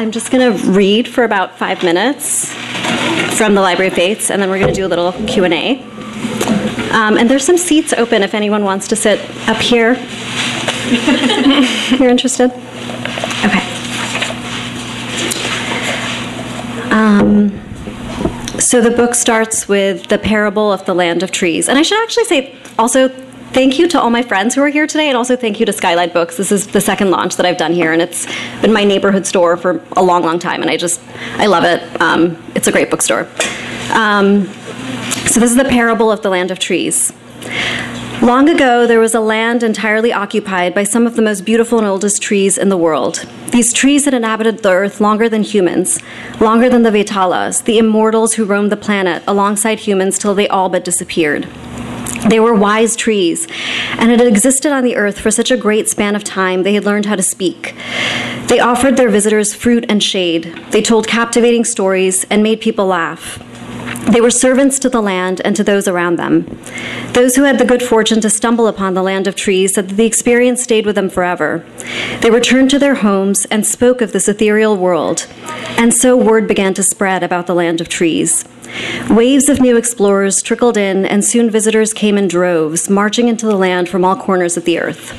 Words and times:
I'm 0.00 0.12
just 0.12 0.30
going 0.30 0.56
to 0.56 0.70
read 0.70 1.06
for 1.06 1.24
about 1.24 1.58
five 1.58 1.82
minutes 1.82 2.50
from 3.36 3.54
the 3.54 3.60
Library 3.60 3.88
of 3.88 3.92
Fates, 3.92 4.30
and 4.30 4.40
then 4.40 4.48
we're 4.48 4.58
going 4.58 4.72
to 4.72 4.74
do 4.74 4.86
a 4.86 4.88
little 4.88 5.12
Q&A. 5.26 5.82
Um, 6.90 7.18
and 7.18 7.28
there's 7.28 7.44
some 7.44 7.58
seats 7.58 7.92
open 7.92 8.22
if 8.22 8.32
anyone 8.32 8.64
wants 8.64 8.88
to 8.88 8.96
sit 8.96 9.20
up 9.46 9.58
here. 9.58 9.92
You're 11.98 12.08
interested? 12.08 12.50
Okay. 13.44 13.60
Um, 16.90 17.50
so 18.58 18.80
the 18.80 18.94
book 18.96 19.14
starts 19.14 19.68
with 19.68 20.06
the 20.06 20.16
parable 20.16 20.72
of 20.72 20.82
the 20.86 20.94
land 20.94 21.22
of 21.22 21.30
trees. 21.30 21.68
And 21.68 21.76
I 21.76 21.82
should 21.82 22.02
actually 22.02 22.24
say 22.24 22.54
also 22.78 23.10
thank 23.52 23.78
you 23.78 23.88
to 23.88 24.00
all 24.00 24.10
my 24.10 24.22
friends 24.22 24.54
who 24.54 24.62
are 24.62 24.68
here 24.68 24.86
today, 24.86 25.08
and 25.08 25.16
also 25.16 25.36
thank 25.36 25.60
you 25.60 25.66
to 25.66 25.72
Skylight 25.72 26.12
Books. 26.12 26.36
This 26.36 26.52
is 26.52 26.66
the 26.68 26.80
second 26.80 27.10
launch 27.10 27.36
that 27.36 27.46
I've 27.46 27.56
done 27.56 27.72
here, 27.72 27.92
and 27.92 28.00
it's 28.00 28.26
been 28.60 28.72
my 28.72 28.84
neighborhood 28.84 29.26
store 29.26 29.56
for 29.56 29.82
a 29.96 30.02
long, 30.02 30.22
long 30.22 30.38
time, 30.38 30.62
and 30.62 30.70
I 30.70 30.76
just, 30.76 31.00
I 31.36 31.46
love 31.46 31.64
it. 31.64 32.00
Um, 32.00 32.42
it's 32.54 32.68
a 32.68 32.72
great 32.72 32.90
bookstore. 32.90 33.28
Um, 33.92 34.46
so 35.26 35.40
this 35.40 35.50
is 35.50 35.56
the 35.56 35.64
parable 35.64 36.10
of 36.10 36.22
the 36.22 36.30
land 36.30 36.50
of 36.50 36.58
trees. 36.58 37.12
Long 38.22 38.50
ago, 38.50 38.86
there 38.86 39.00
was 39.00 39.14
a 39.14 39.20
land 39.20 39.62
entirely 39.62 40.12
occupied 40.12 40.74
by 40.74 40.84
some 40.84 41.06
of 41.06 41.16
the 41.16 41.22
most 41.22 41.46
beautiful 41.46 41.78
and 41.78 41.86
oldest 41.86 42.20
trees 42.20 42.58
in 42.58 42.68
the 42.68 42.76
world. 42.76 43.26
These 43.50 43.72
trees 43.72 44.04
had 44.04 44.12
inhabited 44.12 44.58
the 44.58 44.72
earth 44.72 45.00
longer 45.00 45.28
than 45.28 45.42
humans, 45.42 46.00
longer 46.38 46.68
than 46.68 46.82
the 46.82 46.90
Vetalas, 46.90 47.64
the 47.64 47.78
immortals 47.78 48.34
who 48.34 48.44
roamed 48.44 48.70
the 48.70 48.76
planet 48.76 49.22
alongside 49.26 49.80
humans 49.80 50.18
till 50.18 50.34
they 50.34 50.46
all 50.48 50.68
but 50.68 50.84
disappeared. 50.84 51.48
They 52.28 52.40
were 52.40 52.54
wise 52.54 52.96
trees, 52.96 53.46
and 53.98 54.10
had 54.10 54.20
existed 54.20 54.72
on 54.72 54.84
the 54.84 54.96
earth 54.96 55.18
for 55.18 55.30
such 55.30 55.50
a 55.50 55.56
great 55.56 55.88
span 55.88 56.14
of 56.14 56.24
time 56.24 56.62
they 56.62 56.74
had 56.74 56.84
learned 56.84 57.06
how 57.06 57.16
to 57.16 57.22
speak. 57.22 57.74
They 58.46 58.60
offered 58.60 58.96
their 58.96 59.10
visitors 59.10 59.54
fruit 59.54 59.84
and 59.88 60.02
shade. 60.02 60.44
They 60.70 60.82
told 60.82 61.06
captivating 61.06 61.64
stories 61.64 62.24
and 62.30 62.42
made 62.42 62.60
people 62.60 62.86
laugh. 62.86 63.38
They 64.10 64.20
were 64.20 64.30
servants 64.30 64.78
to 64.80 64.88
the 64.88 65.00
land 65.00 65.40
and 65.44 65.54
to 65.56 65.62
those 65.62 65.86
around 65.86 66.16
them. 66.16 66.58
Those 67.12 67.36
who 67.36 67.44
had 67.44 67.58
the 67.58 67.64
good 67.64 67.82
fortune 67.82 68.20
to 68.22 68.30
stumble 68.30 68.66
upon 68.66 68.94
the 68.94 69.02
land 69.02 69.26
of 69.26 69.36
trees 69.36 69.74
said 69.74 69.88
that 69.88 69.94
the 69.94 70.06
experience 70.06 70.62
stayed 70.62 70.86
with 70.86 70.96
them 70.96 71.10
forever. 71.10 71.64
They 72.20 72.30
returned 72.30 72.70
to 72.70 72.78
their 72.78 72.96
homes 72.96 73.44
and 73.46 73.66
spoke 73.66 74.00
of 74.00 74.12
this 74.12 74.28
ethereal 74.28 74.76
world, 74.76 75.26
and 75.78 75.94
so 75.94 76.16
word 76.16 76.48
began 76.48 76.74
to 76.74 76.82
spread 76.82 77.22
about 77.22 77.46
the 77.46 77.54
land 77.54 77.80
of 77.80 77.88
trees. 77.88 78.44
Waves 79.08 79.48
of 79.48 79.60
new 79.60 79.76
explorers 79.76 80.42
trickled 80.42 80.76
in, 80.76 81.04
and 81.04 81.24
soon 81.24 81.50
visitors 81.50 81.92
came 81.92 82.16
in 82.16 82.28
droves, 82.28 82.88
marching 82.88 83.28
into 83.28 83.46
the 83.46 83.56
land 83.56 83.88
from 83.88 84.04
all 84.04 84.16
corners 84.16 84.56
of 84.56 84.64
the 84.64 84.78
earth. 84.78 85.12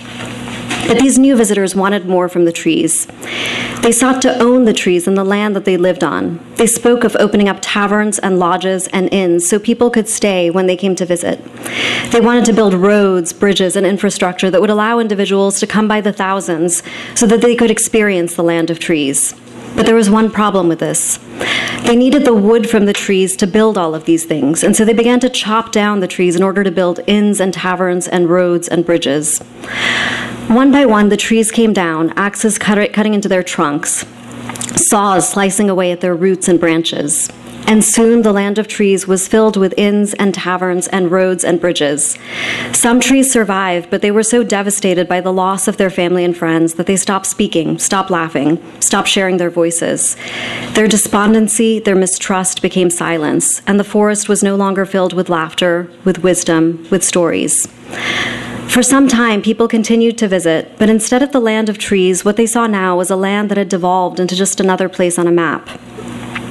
But 0.88 1.00
these 1.00 1.18
new 1.18 1.36
visitors 1.36 1.76
wanted 1.76 2.06
more 2.06 2.28
from 2.28 2.46
the 2.46 2.52
trees. 2.52 3.08
They 3.82 3.92
sought 3.92 4.22
to 4.24 4.38
own 4.40 4.66
the 4.66 4.74
trees 4.74 5.08
and 5.08 5.18
the 5.18 5.24
land 5.24 5.56
that 5.56 5.66
they 5.66 5.78
lived 5.78 6.04
on. 6.04 6.40
They 6.56 6.68
spoke 6.68 7.04
of 7.04 7.16
opening 7.16 7.48
up 7.48 7.60
taverns 7.62 8.20
and 8.20 8.40
lodges 8.40 8.88
and 8.88 9.12
inns 9.12 9.48
so 9.48 9.58
people 9.58 9.90
could 9.90 10.10
stay 10.10 10.50
when 10.50 10.68
they 10.68 10.76
came 10.76 10.96
to 10.96 11.06
visit. 11.06 11.40
They 12.12 12.20
wanted 12.20 12.46
to 12.46 12.54
build 12.54 12.74
roads, 12.74 13.32
bridges, 13.32 13.76
and 13.76 13.86
infrastructure 13.86 14.52
that 14.52 14.60
would 14.62 14.70
allow 14.70 15.00
individuals 15.00 15.60
to 15.62 15.68
come 15.68 15.88
by 15.88 16.02
the 16.02 16.14
thousands 16.14 16.84
so 17.16 17.26
that 17.26 17.42
they 17.42 17.56
could 17.56 17.72
experience 17.72 18.36
the 18.36 18.44
land 18.44 18.70
of 18.70 18.78
trees. 18.78 19.34
But 19.76 19.86
there 19.86 19.96
was 19.96 20.10
one 20.10 20.30
problem 20.30 20.68
with 20.68 20.80
this. 20.80 21.20
They 21.84 21.96
needed 21.96 22.26
the 22.26 22.34
wood 22.34 22.70
from 22.70 22.86
the 22.86 22.94
trees 22.94 23.36
to 23.38 23.48
build 23.48 23.78
all 23.78 23.96
of 23.96 24.06
these 24.06 24.26
things, 24.26 24.64
and 24.64 24.76
so 24.76 24.86
they 24.86 24.94
began 24.94 25.20
to 25.22 25.30
chop 25.30 25.72
down 25.72 26.00
the 26.00 26.08
trees 26.08 26.36
in 26.36 26.44
order 26.44 26.64
to 26.64 26.72
build 26.72 27.00
inns 27.08 27.42
and 27.42 27.54
taverns 27.54 28.08
and 28.08 28.30
roads 28.30 28.68
and 28.68 28.86
bridges. 28.86 29.40
One 30.48 30.72
by 30.72 30.86
one, 30.86 31.10
the 31.10 31.18
trees 31.18 31.52
came 31.52 31.74
down, 31.74 32.12
axes 32.16 32.58
cut- 32.58 32.94
cutting 32.94 33.14
into 33.14 33.28
their 33.28 33.44
trunks, 33.44 34.06
saws 34.76 35.28
slicing 35.30 35.70
away 35.70 35.92
at 35.92 36.02
their 36.02 36.16
roots 36.16 36.48
and 36.48 36.60
branches. 36.60 37.30
And 37.68 37.86
soon 37.86 38.22
the 38.22 38.34
land 38.34 38.58
of 38.58 38.68
trees 38.68 39.08
was 39.08 39.28
filled 39.28 39.56
with 39.56 39.74
inns 39.78 40.14
and 40.16 40.34
taverns 40.34 40.88
and 40.90 41.10
roads 41.10 41.44
and 41.44 41.62
bridges. 41.62 42.18
Some 42.74 43.00
trees 43.00 43.32
survived, 43.32 43.90
but 43.90 44.02
they 44.02 44.12
were 44.12 44.24
so 44.24 44.44
devastated 44.44 45.08
by 45.08 45.22
the 45.22 45.32
loss 45.32 45.68
of 45.68 45.78
their 45.78 45.90
family 45.90 46.26
and 46.26 46.36
friends 46.36 46.74
that 46.74 46.86
they 46.86 46.98
stopped 46.98 47.28
speaking, 47.28 47.80
stopped 47.80 48.12
laughing, 48.12 48.62
stopped 48.82 49.08
sharing 49.08 49.38
their 49.38 49.50
voices. 49.50 50.18
Their 50.74 50.88
despondency, 50.88 51.80
their 51.80 51.96
mistrust 51.96 52.62
became 52.62 52.90
silence, 52.90 53.62
and 53.66 53.80
the 53.80 53.86
forest 53.86 54.28
was 54.28 54.44
no 54.44 54.56
longer 54.56 54.86
filled 54.86 55.14
with 55.14 55.30
laughter, 55.30 55.90
with 56.04 56.24
wisdom, 56.24 56.86
with 56.92 57.04
stories. 57.04 57.68
For 58.68 58.84
some 58.84 59.10
time, 59.10 59.42
people 59.42 59.68
continued 59.68 60.18
to 60.20 60.30
visit, 60.30 60.78
but 60.78 60.90
instead 60.90 61.22
of 61.22 61.34
the 61.34 61.42
land 61.42 61.68
of 61.68 61.78
trees, 61.78 62.24
what 62.24 62.38
they 62.38 62.46
saw 62.46 62.68
now 62.68 62.96
was 62.96 63.12
a 63.12 63.18
land 63.18 63.50
that 63.50 63.58
had 63.58 63.68
devolved 63.68 64.18
into 64.18 64.36
just 64.36 64.62
another 64.62 64.88
place 64.88 65.20
on 65.20 65.28
a 65.28 65.32
map. 65.32 65.70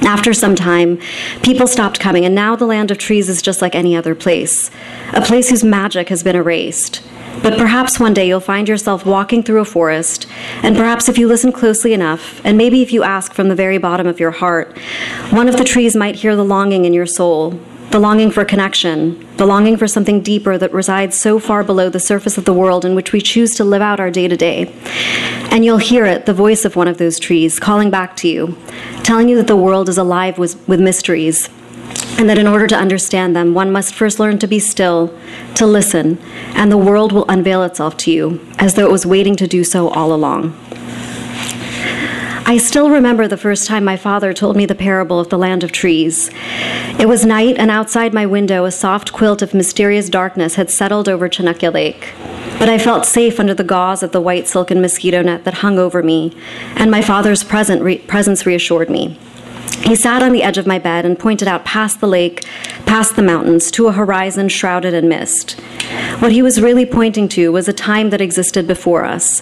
After 0.01 0.33
some 0.33 0.55
time, 0.55 0.99
people 1.43 1.67
stopped 1.67 1.99
coming, 1.99 2.25
and 2.25 2.33
now 2.33 2.55
the 2.55 2.65
land 2.65 2.89
of 2.91 2.97
trees 2.97 3.29
is 3.29 3.41
just 3.41 3.61
like 3.61 3.75
any 3.75 3.95
other 3.95 4.15
place 4.15 4.71
a 5.13 5.21
place 5.21 5.49
whose 5.49 5.63
magic 5.63 6.09
has 6.09 6.23
been 6.23 6.35
erased. 6.35 7.03
But 7.43 7.57
perhaps 7.57 7.99
one 7.99 8.13
day 8.13 8.27
you'll 8.27 8.39
find 8.39 8.67
yourself 8.67 9.05
walking 9.05 9.43
through 9.43 9.61
a 9.61 9.65
forest, 9.65 10.27
and 10.63 10.75
perhaps 10.75 11.09
if 11.09 11.17
you 11.17 11.27
listen 11.27 11.51
closely 11.51 11.93
enough, 11.93 12.41
and 12.43 12.57
maybe 12.57 12.81
if 12.81 12.93
you 12.93 13.03
ask 13.03 13.33
from 13.33 13.47
the 13.47 13.55
very 13.55 13.77
bottom 13.77 14.07
of 14.07 14.19
your 14.19 14.31
heart, 14.31 14.77
one 15.31 15.47
of 15.47 15.57
the 15.57 15.63
trees 15.63 15.95
might 15.95 16.15
hear 16.15 16.35
the 16.35 16.45
longing 16.45 16.85
in 16.85 16.93
your 16.93 17.05
soul, 17.05 17.59
the 17.91 17.99
longing 17.99 18.31
for 18.31 18.45
connection, 18.45 19.27
the 19.35 19.45
longing 19.45 19.75
for 19.75 19.85
something 19.85 20.21
deeper 20.21 20.57
that 20.57 20.71
resides 20.71 21.19
so 21.19 21.39
far 21.39 21.61
below 21.61 21.89
the 21.89 21.99
surface 21.99 22.37
of 22.37 22.45
the 22.45 22.53
world 22.53 22.85
in 22.85 22.95
which 22.95 23.11
we 23.11 23.19
choose 23.19 23.53
to 23.55 23.65
live 23.65 23.81
out 23.81 23.99
our 23.99 24.09
day 24.09 24.29
to 24.29 24.37
day. 24.37 24.73
And 25.51 25.65
you'll 25.65 25.77
hear 25.77 26.05
it, 26.05 26.25
the 26.25 26.33
voice 26.33 26.63
of 26.63 26.77
one 26.77 26.87
of 26.87 26.99
those 26.99 27.19
trees, 27.19 27.59
calling 27.59 27.89
back 27.89 28.15
to 28.17 28.29
you, 28.29 28.57
telling 29.03 29.27
you 29.27 29.35
that 29.35 29.47
the 29.47 29.57
world 29.57 29.89
is 29.89 29.97
alive 29.97 30.37
with, 30.37 30.65
with 30.69 30.79
mysteries, 30.79 31.49
and 32.17 32.29
that 32.29 32.37
in 32.37 32.47
order 32.47 32.65
to 32.67 32.77
understand 32.77 33.35
them, 33.35 33.53
one 33.53 33.73
must 33.73 33.93
first 33.93 34.19
learn 34.19 34.39
to 34.39 34.47
be 34.47 34.59
still, 34.59 35.13
to 35.55 35.65
listen, 35.65 36.17
and 36.55 36.71
the 36.71 36.77
world 36.77 37.11
will 37.11 37.25
unveil 37.27 37.61
itself 37.63 37.97
to 37.97 38.11
you 38.11 38.39
as 38.57 38.75
though 38.75 38.85
it 38.85 38.91
was 38.91 39.05
waiting 39.05 39.35
to 39.35 39.47
do 39.47 39.65
so 39.65 39.89
all 39.89 40.13
along. 40.13 40.57
I 42.45 42.57
still 42.57 42.89
remember 42.89 43.27
the 43.27 43.37
first 43.37 43.67
time 43.67 43.83
my 43.83 43.95
father 43.95 44.33
told 44.33 44.57
me 44.57 44.65
the 44.65 44.75
parable 44.75 45.19
of 45.19 45.29
the 45.29 45.37
land 45.37 45.63
of 45.63 45.71
trees. 45.71 46.29
It 46.99 47.07
was 47.07 47.25
night, 47.25 47.55
and 47.57 47.71
outside 47.71 48.13
my 48.13 48.25
window, 48.25 48.65
a 48.65 48.71
soft 48.71 49.13
quilt 49.13 49.41
of 49.41 49.53
mysterious 49.53 50.09
darkness 50.09 50.55
had 50.55 50.69
settled 50.69 51.07
over 51.07 51.29
Chanakya 51.29 51.73
Lake. 51.73 52.13
But 52.59 52.67
I 52.67 52.77
felt 52.77 53.05
safe 53.05 53.39
under 53.39 53.53
the 53.53 53.63
gauze 53.63 54.03
of 54.03 54.11
the 54.11 54.21
white 54.21 54.47
silken 54.47 54.81
mosquito 54.81 55.21
net 55.21 55.45
that 55.45 55.55
hung 55.55 55.79
over 55.79 56.03
me, 56.03 56.35
and 56.75 56.91
my 56.91 57.01
father's 57.01 57.45
re- 57.53 57.99
presence 57.99 58.45
reassured 58.45 58.89
me. 58.89 59.17
He 59.83 59.95
sat 59.95 60.21
on 60.21 60.31
the 60.31 60.43
edge 60.43 60.57
of 60.57 60.67
my 60.67 60.77
bed 60.77 61.05
and 61.05 61.17
pointed 61.17 61.47
out 61.47 61.65
past 61.65 62.01
the 62.01 62.07
lake, 62.07 62.45
past 62.85 63.15
the 63.15 63.23
mountains, 63.23 63.71
to 63.71 63.87
a 63.87 63.91
horizon 63.93 64.49
shrouded 64.49 64.93
in 64.93 65.07
mist. 65.07 65.59
What 66.19 66.31
he 66.31 66.41
was 66.41 66.61
really 66.61 66.85
pointing 66.85 67.27
to 67.29 67.51
was 67.51 67.67
a 67.67 67.73
time 67.73 68.09
that 68.09 68.21
existed 68.21 68.67
before 68.67 69.05
us, 69.05 69.41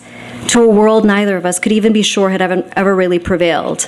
to 0.49 0.61
a 0.61 0.67
world 0.67 1.05
neither 1.05 1.37
of 1.37 1.45
us 1.45 1.59
could 1.59 1.71
even 1.71 1.93
be 1.93 2.01
sure 2.01 2.31
had 2.31 2.41
ever, 2.41 2.67
ever 2.75 2.95
really 2.95 3.19
prevailed. 3.19 3.83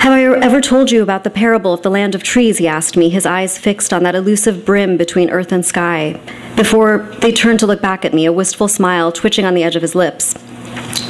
Have 0.00 0.12
I 0.12 0.24
ever 0.24 0.62
told 0.62 0.90
you 0.90 1.02
about 1.02 1.24
the 1.24 1.30
parable 1.30 1.74
of 1.74 1.82
the 1.82 1.90
land 1.90 2.14
of 2.14 2.22
trees? 2.22 2.56
He 2.56 2.66
asked 2.66 2.96
me, 2.96 3.10
his 3.10 3.26
eyes 3.26 3.58
fixed 3.58 3.92
on 3.92 4.02
that 4.04 4.14
elusive 4.14 4.64
brim 4.64 4.96
between 4.96 5.28
earth 5.28 5.52
and 5.52 5.64
sky, 5.64 6.18
before 6.56 7.06
they 7.20 7.30
turned 7.30 7.60
to 7.60 7.66
look 7.66 7.82
back 7.82 8.06
at 8.06 8.14
me, 8.14 8.24
a 8.24 8.32
wistful 8.32 8.68
smile 8.68 9.12
twitching 9.12 9.44
on 9.44 9.52
the 9.52 9.62
edge 9.62 9.76
of 9.76 9.82
his 9.82 9.94
lips. 9.94 10.34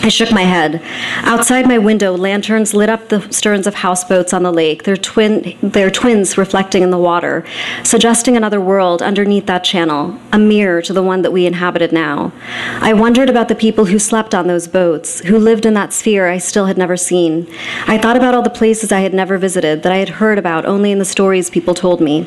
I 0.03 0.09
shook 0.09 0.33
my 0.33 0.45
head. 0.45 0.81
Outside 1.25 1.69
my 1.69 1.77
window, 1.77 2.17
lanterns 2.17 2.73
lit 2.73 2.89
up 2.89 3.11
the 3.11 3.31
sterns 3.31 3.67
of 3.67 3.75
houseboats 3.75 4.33
on 4.33 4.43
the 4.43 4.51
lake, 4.51 4.85
their, 4.85 4.97
twin, 4.97 5.59
their 5.63 5.91
twins 5.91 6.39
reflecting 6.39 6.83
in 6.83 6.89
the 6.89 6.97
water, 6.97 7.45
suggesting 7.85 8.35
another 8.35 8.63
world 8.63 9.03
underneath 9.03 9.45
that 9.45 9.63
channel, 9.63 10.19
a 10.33 10.39
mirror 10.39 10.81
to 10.83 10.95
the 10.95 11.03
one 11.03 11.21
that 11.21 11.33
we 11.33 11.45
inhabited 11.45 11.93
now. 11.93 12.33
I 12.81 12.95
wondered 12.95 13.29
about 13.29 13.49
the 13.49 13.55
people 13.55 13.85
who 13.85 13.99
slept 13.99 14.35
on 14.35 14.47
those 14.47 14.67
boats, 14.67 15.21
who 15.21 15.39
lived 15.39 15.67
in 15.67 15.75
that 15.75 15.93
sphere 15.93 16.29
I 16.29 16.39
still 16.39 16.65
had 16.65 16.79
never 16.79 16.97
seen. 16.97 17.47
I 17.87 17.99
thought 17.99 18.17
about 18.17 18.35
all 18.35 18.43
the 18.43 18.49
places 18.49 18.91
I 18.91 19.01
had 19.01 19.13
never 19.13 19.37
visited, 19.37 19.83
that 19.83 19.93
I 19.93 19.99
had 19.99 20.09
heard 20.09 20.39
about 20.39 20.65
only 20.65 20.93
in 20.93 20.99
the 20.99 21.05
stories 21.05 21.51
people 21.51 21.75
told 21.75 22.01
me. 22.01 22.27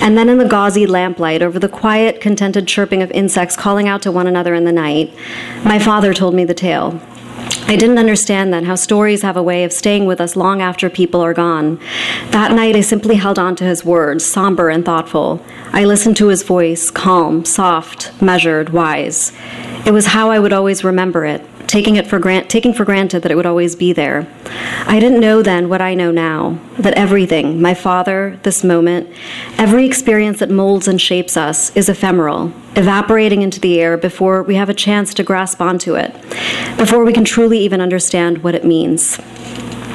And 0.00 0.18
then 0.18 0.28
in 0.28 0.38
the 0.38 0.48
gauzy 0.48 0.84
lamplight, 0.84 1.42
over 1.42 1.60
the 1.60 1.68
quiet, 1.68 2.20
contented 2.20 2.66
chirping 2.66 3.02
of 3.02 3.10
insects 3.12 3.56
calling 3.56 3.86
out 3.86 4.02
to 4.02 4.10
one 4.10 4.26
another 4.26 4.52
in 4.52 4.64
the 4.64 4.72
night, 4.72 5.14
my 5.64 5.78
father 5.78 6.12
told 6.12 6.34
me 6.34 6.44
the 6.44 6.54
tale. 6.54 6.63
I 7.66 7.76
didn't 7.76 7.98
understand 7.98 8.52
then 8.52 8.64
how 8.64 8.74
stories 8.74 9.22
have 9.22 9.36
a 9.36 9.42
way 9.42 9.64
of 9.64 9.72
staying 9.72 10.06
with 10.06 10.20
us 10.20 10.36
long 10.36 10.62
after 10.62 10.88
people 10.88 11.20
are 11.20 11.34
gone. 11.34 11.78
That 12.30 12.52
night, 12.52 12.76
I 12.76 12.80
simply 12.80 13.16
held 13.16 13.38
on 13.38 13.56
to 13.56 13.64
his 13.64 13.84
words, 13.84 14.24
somber 14.24 14.68
and 14.68 14.84
thoughtful. 14.84 15.44
I 15.72 15.84
listened 15.84 16.16
to 16.18 16.28
his 16.28 16.42
voice, 16.42 16.90
calm, 16.90 17.44
soft, 17.44 18.12
measured, 18.22 18.70
wise. 18.70 19.32
It 19.86 19.92
was 19.92 20.06
how 20.06 20.30
I 20.30 20.38
would 20.38 20.52
always 20.52 20.84
remember 20.84 21.24
it, 21.24 21.44
taking 21.66 21.96
it 21.96 22.06
for 22.06 22.18
grant, 22.18 22.48
taking 22.48 22.72
for 22.72 22.84
granted 22.84 23.22
that 23.22 23.32
it 23.32 23.34
would 23.34 23.46
always 23.46 23.74
be 23.76 23.92
there. 23.92 24.26
I 24.86 25.00
didn't 25.00 25.20
know 25.20 25.42
then 25.42 25.68
what 25.68 25.80
I 25.80 25.94
know 25.94 26.10
now, 26.10 26.58
that 26.78 26.94
everything, 26.94 27.60
my 27.60 27.74
father, 27.74 28.38
this 28.42 28.62
moment, 28.62 29.08
every 29.58 29.86
experience 29.86 30.40
that 30.40 30.50
molds 30.50 30.88
and 30.88 31.00
shapes 31.00 31.36
us 31.36 31.74
is 31.76 31.88
ephemeral, 31.88 32.52
evaporating 32.76 33.42
into 33.42 33.60
the 33.60 33.80
air 33.80 33.96
before 33.96 34.42
we 34.42 34.54
have 34.56 34.68
a 34.68 34.74
chance 34.74 35.14
to 35.14 35.22
grasp 35.22 35.60
onto 35.60 35.94
it, 35.94 36.12
before 36.76 37.04
we 37.04 37.12
can 37.12 37.24
truly 37.24 37.58
even 37.58 37.80
understand 37.80 38.42
what 38.44 38.54
it 38.54 38.64
means. 38.64 39.18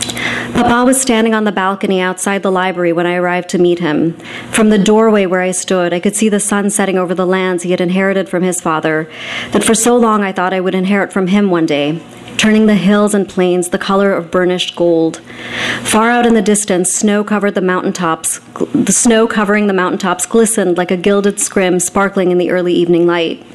Papa 0.10 0.84
was 0.86 1.00
standing 1.00 1.34
on 1.34 1.44
the 1.44 1.52
balcony 1.52 2.02
outside 2.02 2.44
the 2.44 2.52
library 2.52 2.92
when 2.94 3.08
I 3.08 3.16
arrived 3.16 3.50
to 3.50 3.58
meet 3.58 3.80
him. 3.80 4.14
From 4.52 4.70
the 4.70 4.78
doorway 4.78 5.26
where 5.26 5.42
I 5.42 5.52
stood, 5.52 5.94
I 5.94 6.00
could 6.00 6.16
see 6.16 6.30
the 6.30 6.40
sun 6.40 6.70
setting 6.70 6.98
over 6.98 7.16
the 7.16 7.26
lands 7.26 7.64
he 7.64 7.72
had 7.72 7.82
inherited 7.82 8.30
from 8.30 8.44
his 8.44 8.62
father, 8.62 9.10
that 9.52 9.64
for 9.64 9.74
so 9.74 9.96
long 9.96 10.24
I 10.24 10.32
thought 10.32 10.54
I 10.54 10.60
would 10.60 10.76
inherit 10.76 11.14
from 11.14 11.28
him 11.28 11.50
one 11.50 11.66
day, 11.66 12.02
turning 12.38 12.66
the 12.66 12.76
hills 12.76 13.14
and 13.14 13.28
plains 13.28 13.70
the 13.70 13.78
color 13.78 14.14
of 14.14 14.32
burnished 14.32 14.76
gold. 14.76 15.22
Far 15.82 16.10
out 16.10 16.26
in 16.26 16.34
the 16.34 16.42
distance, 16.42 16.92
snow 16.92 17.24
covered 17.24 17.56
the 17.56 17.62
mountaintops. 17.62 18.40
The 18.74 18.94
snow 18.94 19.28
covering 19.28 19.68
the 19.68 19.74
mountaintops 19.74 20.26
glistened 20.26 20.78
like 20.78 20.92
a 20.92 20.98
gilded 20.98 21.40
scrim 21.40 21.80
sparkling 21.80 22.32
in 22.32 22.38
the 22.38 22.52
early 22.52 22.74
evening 22.74 23.06
light. 23.06 23.46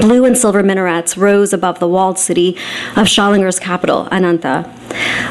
Blue 0.00 0.24
and 0.24 0.36
silver 0.36 0.62
minarets 0.62 1.16
rose 1.16 1.52
above 1.52 1.78
the 1.78 1.86
walled 1.86 2.18
city 2.18 2.56
of 2.96 3.06
Shalingar's 3.06 3.60
capital, 3.60 4.08
Ananta. 4.10 4.68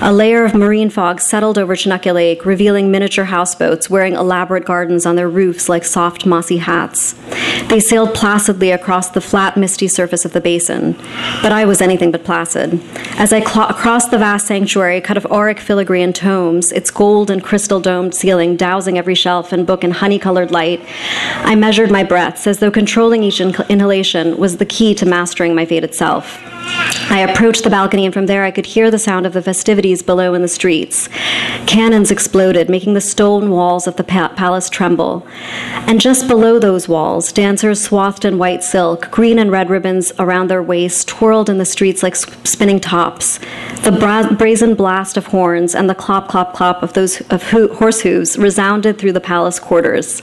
A 0.01 0.12
layer 0.12 0.44
of 0.44 0.54
marine 0.54 0.89
fog 0.89 1.21
settled 1.21 1.57
over 1.57 1.75
Chanakya 1.75 2.13
Lake, 2.13 2.45
revealing 2.45 2.92
miniature 2.92 3.25
houseboats 3.25 3.89
wearing 3.89 4.13
elaborate 4.13 4.65
gardens 4.65 5.06
on 5.06 5.15
their 5.15 5.30
roofs 5.30 5.69
like 5.69 5.86
soft, 5.86 6.25
mossy 6.25 6.57
hats. 6.57 7.15
They 7.69 7.80
sailed 7.80 8.13
placidly 8.13 8.71
across 8.71 9.10
the 9.10 9.21
flat, 9.21 9.56
misty 9.56 9.88
surface 9.88 10.25
of 10.25 10.33
the 10.33 10.42
basin, 10.42 10.94
but 11.42 11.51
I 11.51 11.65
was 11.65 11.81
anything 11.81 12.12
but 12.12 12.24
placid. 12.24 12.81
As 13.18 13.31
I 13.31 13.39
cl- 13.39 13.74
crossed 13.74 14.12
the 14.12 14.18
vast 14.18 14.48
sanctuary, 14.48 15.00
cut 15.00 15.18
of 15.18 15.25
auric 15.27 15.60
filigree 15.60 16.01
and 16.01 16.13
tomes, 16.13 16.71
its 16.71 16.92
gold 16.92 17.30
and 17.30 17.44
crystal 17.44 17.80
domed 17.80 18.15
ceiling 18.15 18.57
dousing 18.57 18.98
every 18.98 19.15
shelf 19.15 19.54
and 19.54 19.65
book 19.65 19.83
in 19.83 19.92
honey 19.92 20.19
colored 20.19 20.51
light, 20.51 20.81
I 21.44 21.56
measured 21.56 21.92
my 21.92 22.04
breaths 22.04 22.48
as 22.48 22.60
though 22.60 22.71
controlling 22.71 23.24
each 23.24 23.39
inhalation 23.39 24.38
was 24.38 24.52
the 24.57 24.65
key 24.65 24.94
to 24.95 25.05
mastering 25.05 25.55
my 25.55 25.65
fate 25.65 25.83
itself. 25.83 26.39
I 27.10 27.19
approached 27.19 27.63
the 27.63 27.69
balcony, 27.69 28.06
and 28.06 28.13
from 28.13 28.25
there 28.25 28.44
I 28.44 28.51
could 28.51 28.65
hear 28.65 28.89
the 28.89 28.98
sound 28.98 29.25
of 29.25 29.33
the 29.33 29.42
festivities 29.42 30.01
below 30.01 30.33
in 30.33 30.42
the 30.42 30.48
streets. 30.48 31.10
Cannons 31.68 32.10
exploded, 32.10 32.69
making 32.69 32.94
the 32.94 33.01
stone 33.01 33.51
walls 33.51 33.86
of 33.86 33.98
the 33.98 34.04
palace 34.04 34.69
tremble. 34.69 35.25
And 35.71 36.01
just 36.01 36.27
below 36.27 36.60
those 36.60 36.88
walls, 36.88 37.31
dancers 37.31 37.83
swathed 37.83 38.25
in 38.25 38.38
white 38.38 38.63
silk, 38.63 39.12
green 39.12 39.38
and 39.38 39.51
red 39.51 39.69
ribbons 39.69 40.12
around 40.18 40.50
their 40.50 40.63
waists, 40.63 41.04
twirled 41.04 41.50
in 41.50 41.57
the 41.60 41.65
streets 41.65 42.01
like 42.01 42.15
spinning 42.15 42.80
tops. 42.80 43.39
The 43.83 43.92
bra- 43.92 44.33
brazen 44.33 44.75
blast 44.75 45.18
of 45.18 45.27
horns 45.27 45.75
and 45.75 45.89
the 45.89 45.95
clop, 45.95 46.30
clop, 46.30 46.54
clop 46.54 46.81
of 46.81 46.94
those 46.94 47.21
of 47.30 47.44
ho- 47.51 47.74
horse 47.75 48.01
hooves 48.01 48.38
resounded 48.38 48.98
through 48.98 49.13
the 49.13 49.21
palace 49.21 49.60
quarters. 49.60 50.21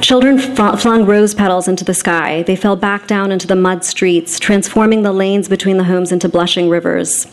Children 0.00 0.38
flung 0.38 1.06
rose 1.06 1.34
petals 1.34 1.68
into 1.68 1.84
the 1.84 1.94
sky. 1.94 2.42
They 2.42 2.54
fell 2.54 2.76
back 2.76 3.06
down 3.06 3.32
into 3.32 3.46
the 3.46 3.56
mud 3.56 3.82
streets, 3.84 4.38
transforming 4.38 5.02
the 5.02 5.12
lanes 5.36 5.48
between 5.50 5.76
the 5.76 5.84
homes 5.84 6.12
into 6.12 6.30
blushing 6.30 6.70
rivers. 6.70 7.26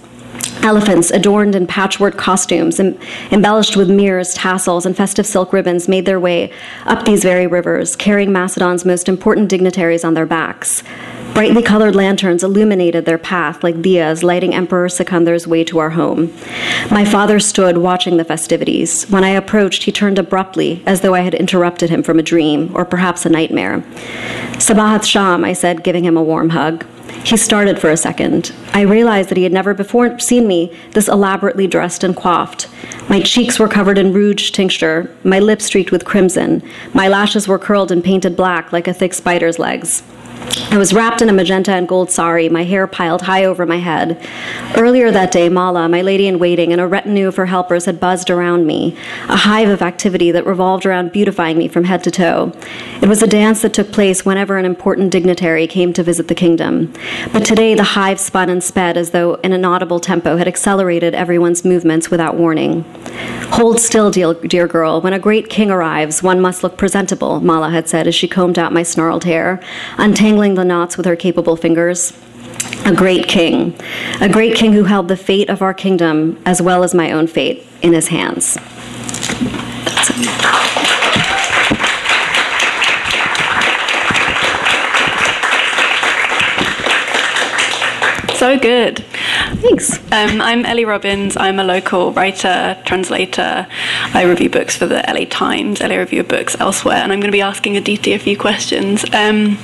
Elephants 0.62 1.10
adorned 1.12 1.56
in 1.56 1.66
patchwork 1.66 2.18
costumes, 2.18 2.78
em- 2.78 2.98
embellished 3.32 3.78
with 3.78 3.90
mirrors, 3.90 4.34
tassels, 4.34 4.86
and 4.86 4.98
festive 4.98 5.26
silk 5.26 5.54
ribbons, 5.54 5.88
made 5.88 6.06
their 6.06 6.20
way 6.20 6.52
up 6.86 7.06
these 7.06 7.24
very 7.24 7.48
rivers, 7.48 7.96
carrying 7.96 8.32
Macedon's 8.34 8.84
most 8.84 9.08
important 9.08 9.48
dignitaries 9.48 10.04
on 10.04 10.16
their 10.16 10.26
backs. 10.26 10.84
Brightly 11.34 11.64
colored 11.64 11.96
lanterns 11.96 12.44
illuminated 12.44 13.06
their 13.06 13.18
path 13.18 13.64
like 13.64 13.76
diyas, 13.76 14.22
lighting 14.22 14.54
Emperor 14.54 14.90
Sikandar's 14.90 15.48
way 15.48 15.64
to 15.64 15.80
our 15.80 15.92
home. 15.92 16.34
My 16.92 17.06
father 17.06 17.40
stood 17.40 17.78
watching 17.78 18.18
the 18.18 18.26
festivities. 18.26 19.06
When 19.10 19.24
I 19.24 19.30
approached, 19.30 19.84
he 19.84 19.92
turned 19.92 20.20
abruptly, 20.20 20.84
as 20.86 21.02
though 21.02 21.14
I 21.14 21.22
had 21.22 21.34
interrupted 21.34 21.90
him 21.90 22.04
from 22.04 22.20
a 22.20 22.24
dream, 22.24 22.70
or 22.76 22.84
perhaps 22.84 23.26
a 23.26 23.30
nightmare. 23.30 23.80
Sabahat 24.60 25.04
Sham, 25.06 25.46
I 25.46 25.54
said, 25.54 25.84
giving 25.84 26.04
him 26.04 26.18
a 26.18 26.24
warm 26.24 26.50
hug. 26.50 26.86
He 27.24 27.38
started 27.38 27.80
for 27.80 27.90
a 27.90 27.98
second. 27.98 28.52
I 28.74 28.82
realized 28.82 29.30
that 29.30 29.38
he 29.38 29.44
had 29.44 29.54
never 29.54 29.74
before 29.74 30.20
seen 30.20 30.48
me 30.48 30.76
this 30.92 31.08
elaborately 31.08 31.68
dressed 31.68 32.04
and 32.04 32.16
coiffed. 32.16 32.68
My 33.10 33.22
cheeks 33.22 33.60
were 33.60 33.68
covered 33.68 33.98
in 33.98 34.14
rouge 34.14 34.52
tincture, 34.52 35.10
my 35.24 35.40
lips 35.40 35.66
streaked 35.66 35.92
with 35.92 36.06
crimson, 36.06 36.62
my 36.94 37.08
lashes 37.08 37.48
were 37.48 37.60
curled 37.60 37.92
and 37.92 38.04
painted 38.04 38.36
black 38.36 38.72
like 38.72 38.88
a 38.88 38.94
thick 38.94 39.14
spider's 39.14 39.58
legs. 39.58 40.04
I 40.74 40.78
was 40.78 40.92
wrapped 40.92 41.22
in 41.22 41.30
a 41.30 41.34
magenta 41.34 41.72
and 41.72 41.88
gold 41.88 42.10
sari, 42.10 42.50
my 42.50 42.64
hair 42.64 42.88
piled 42.88 43.22
high 43.22 43.46
over 43.46 43.64
my 43.64 43.78
head. 43.78 44.20
Earlier 44.76 45.12
that 45.12 45.32
day, 45.32 45.48
Mala, 45.48 45.88
my 45.88 46.02
lady 46.02 46.28
in 46.28 46.40
waiting, 46.40 46.72
and 46.72 46.82
a 46.82 46.88
retinue 46.88 47.28
of 47.28 47.36
her 47.36 47.46
helpers 47.46 47.86
had 47.86 48.00
buzzed 48.00 48.32
around 48.32 48.66
me, 48.66 48.98
a 49.30 49.36
hive 49.36 49.70
of 49.70 49.84
activity 49.84 50.32
that 50.32 50.48
revolved 50.48 50.88
around 50.88 51.12
beautifying 51.12 51.60
me 51.60 51.68
from 51.68 51.84
head 51.84 52.04
to 52.06 52.12
toe. 52.12 52.52
It 53.04 53.08
was 53.08 53.22
a 53.22 53.28
dance 53.28 53.62
that 53.62 53.74
took 53.74 53.92
place 53.92 54.26
whenever 54.26 54.58
an 54.58 54.66
important 54.66 55.12
dignitary 55.12 55.68
came 55.68 55.94
to 55.94 56.02
visit 56.02 56.28
the 56.28 56.34
kingdom. 56.34 56.92
But 57.32 57.46
today, 57.46 57.76
the 57.76 57.84
hive 57.84 58.20
spun 58.20 58.50
and 58.50 58.64
sped 58.64 58.98
as 58.98 59.12
though 59.12 59.36
an 59.44 59.54
inaudible 59.54 60.00
tempo 60.00 60.38
had 60.38 60.48
accelerated 60.48 61.14
everyone's 61.14 61.64
movements 61.64 62.10
without 62.10 62.36
warning. 62.36 62.84
Hold 63.52 63.80
still, 63.80 64.10
dear, 64.10 64.68
girl. 64.68 65.02
When 65.02 65.14
a 65.14 65.20
great 65.20 65.50
king 65.50 65.70
arrives, 65.70 66.24
one 66.24 66.42
must 66.42 66.64
look 66.64 66.78
presentable, 66.78 67.40
Mala 67.42 67.70
had 67.70 67.88
said 67.88 68.08
as 68.08 68.16
she 68.16 68.28
combed 68.28 68.58
out 68.58 68.74
my 68.74 68.82
snarled 68.82 69.26
hair, 69.26 69.62
untangling 70.00 70.33
the 70.56 70.66
knots 70.66 70.98
with 70.98 71.06
her 71.06 71.16
capable 71.16 71.56
fingers. 71.56 72.12
A 72.86 72.94
great 72.94 73.28
king. 73.28 73.80
A 74.20 74.28
great 74.28 74.56
king 74.56 74.74
who 74.74 74.84
held 74.84 75.08
the 75.08 75.16
fate 75.16 75.50
of 75.50 75.62
our 75.62 75.74
kingdom 75.74 76.42
as 76.46 76.62
well 76.62 76.84
as 76.84 76.94
my 76.94 77.12
own 77.12 77.28
fate 77.28 77.66
in 77.82 77.94
his 77.94 78.08
hands. 78.08 78.58
So 88.38 88.60
good. 88.60 89.06
Thanks. 89.56 89.98
Um, 90.12 90.42
I'm 90.42 90.66
Ellie 90.66 90.86
Robbins. 90.86 91.38
I'm 91.38 91.60
a 91.60 91.64
local 91.64 92.12
writer, 92.12 92.78
translator. 92.86 93.68
I 94.14 94.24
review 94.24 94.50
books 94.50 94.76
for 94.76 94.86
the 94.86 95.04
LA 95.08 95.26
Times. 95.30 95.80
LA 95.80 95.96
review 95.96 96.22
of 96.22 96.28
books 96.28 96.56
elsewhere, 96.60 96.98
and 96.98 97.12
I'm 97.12 97.20
going 97.20 97.32
to 97.32 97.36
be 97.36 97.42
asking 97.42 97.78
Aditi 97.78 98.14
a 98.14 98.20
few 98.20 98.38
questions. 98.38 99.06
Um, 99.14 99.56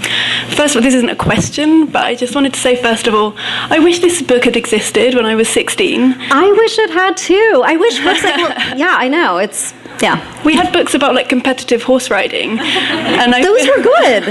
first 0.52 0.76
of 0.76 0.78
all, 0.78 0.82
this 0.84 0.94
isn't 0.94 1.10
a 1.10 1.16
question, 1.16 1.88
but 1.88 2.04
I 2.04 2.16
just 2.16 2.36
wanted 2.36 2.54
to 2.54 2.60
say, 2.60 2.76
first 2.76 3.08
of 3.08 3.14
all, 3.14 3.36
I 3.38 3.80
wish 3.80 4.00
this 4.00 4.22
book 4.22 4.46
had 4.46 4.56
existed 4.56 5.16
when 5.16 5.26
I 5.26 5.36
was 5.36 5.50
16. 5.50 6.16
I 6.20 6.52
wish 6.52 6.80
it 6.80 6.92
had 6.92 7.18
too. 7.18 7.62
I 7.66 7.76
wish 7.76 8.00
books 8.04 8.24
like, 8.24 8.38
well, 8.38 8.56
yeah, 8.78 8.96
I 8.98 9.08
know. 9.08 9.38
It's, 9.38 9.74
yeah. 10.02 10.44
We 10.44 10.56
had 10.56 10.72
books 10.72 10.94
about 10.94 11.16
like 11.16 11.30
competitive 11.30 11.84
horse 11.84 12.10
riding, 12.10 12.60
and 12.60 13.36
I 13.36 13.42
Those 13.42 13.68
were 13.68 13.84
good. 13.84 14.24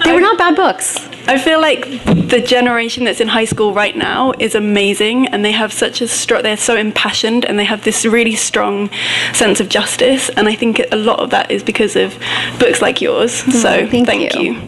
They 0.06 0.12
were 0.12 0.20
not 0.20 0.38
bad 0.38 0.54
books. 0.54 1.08
I 1.28 1.38
feel 1.38 1.60
like 1.60 1.88
the 2.28 2.40
generation 2.40 3.04
that's 3.04 3.20
in 3.20 3.28
high 3.28 3.46
school 3.46 3.74
right 3.74 3.96
now 3.96 4.32
is 4.38 4.54
amazing, 4.54 5.26
and 5.28 5.44
they 5.44 5.52
have 5.52 5.72
such 5.72 6.00
a 6.00 6.08
strong. 6.08 6.42
They're 6.42 6.56
so 6.56 6.76
impassioned, 6.76 7.44
and 7.44 7.58
they 7.58 7.64
have 7.64 7.82
this 7.84 8.04
really 8.04 8.36
strong 8.36 8.90
sense 9.32 9.58
of 9.60 9.68
justice. 9.68 10.28
And 10.30 10.48
I 10.48 10.54
think 10.54 10.80
a 10.92 10.96
lot 10.96 11.20
of 11.20 11.30
that 11.30 11.50
is 11.50 11.62
because 11.62 11.96
of 11.96 12.16
books 12.58 12.80
like 12.80 13.00
yours. 13.00 13.32
So 13.62 13.86
thank 13.88 14.06
thank 14.06 14.34
you. 14.34 14.52
you. 14.52 14.60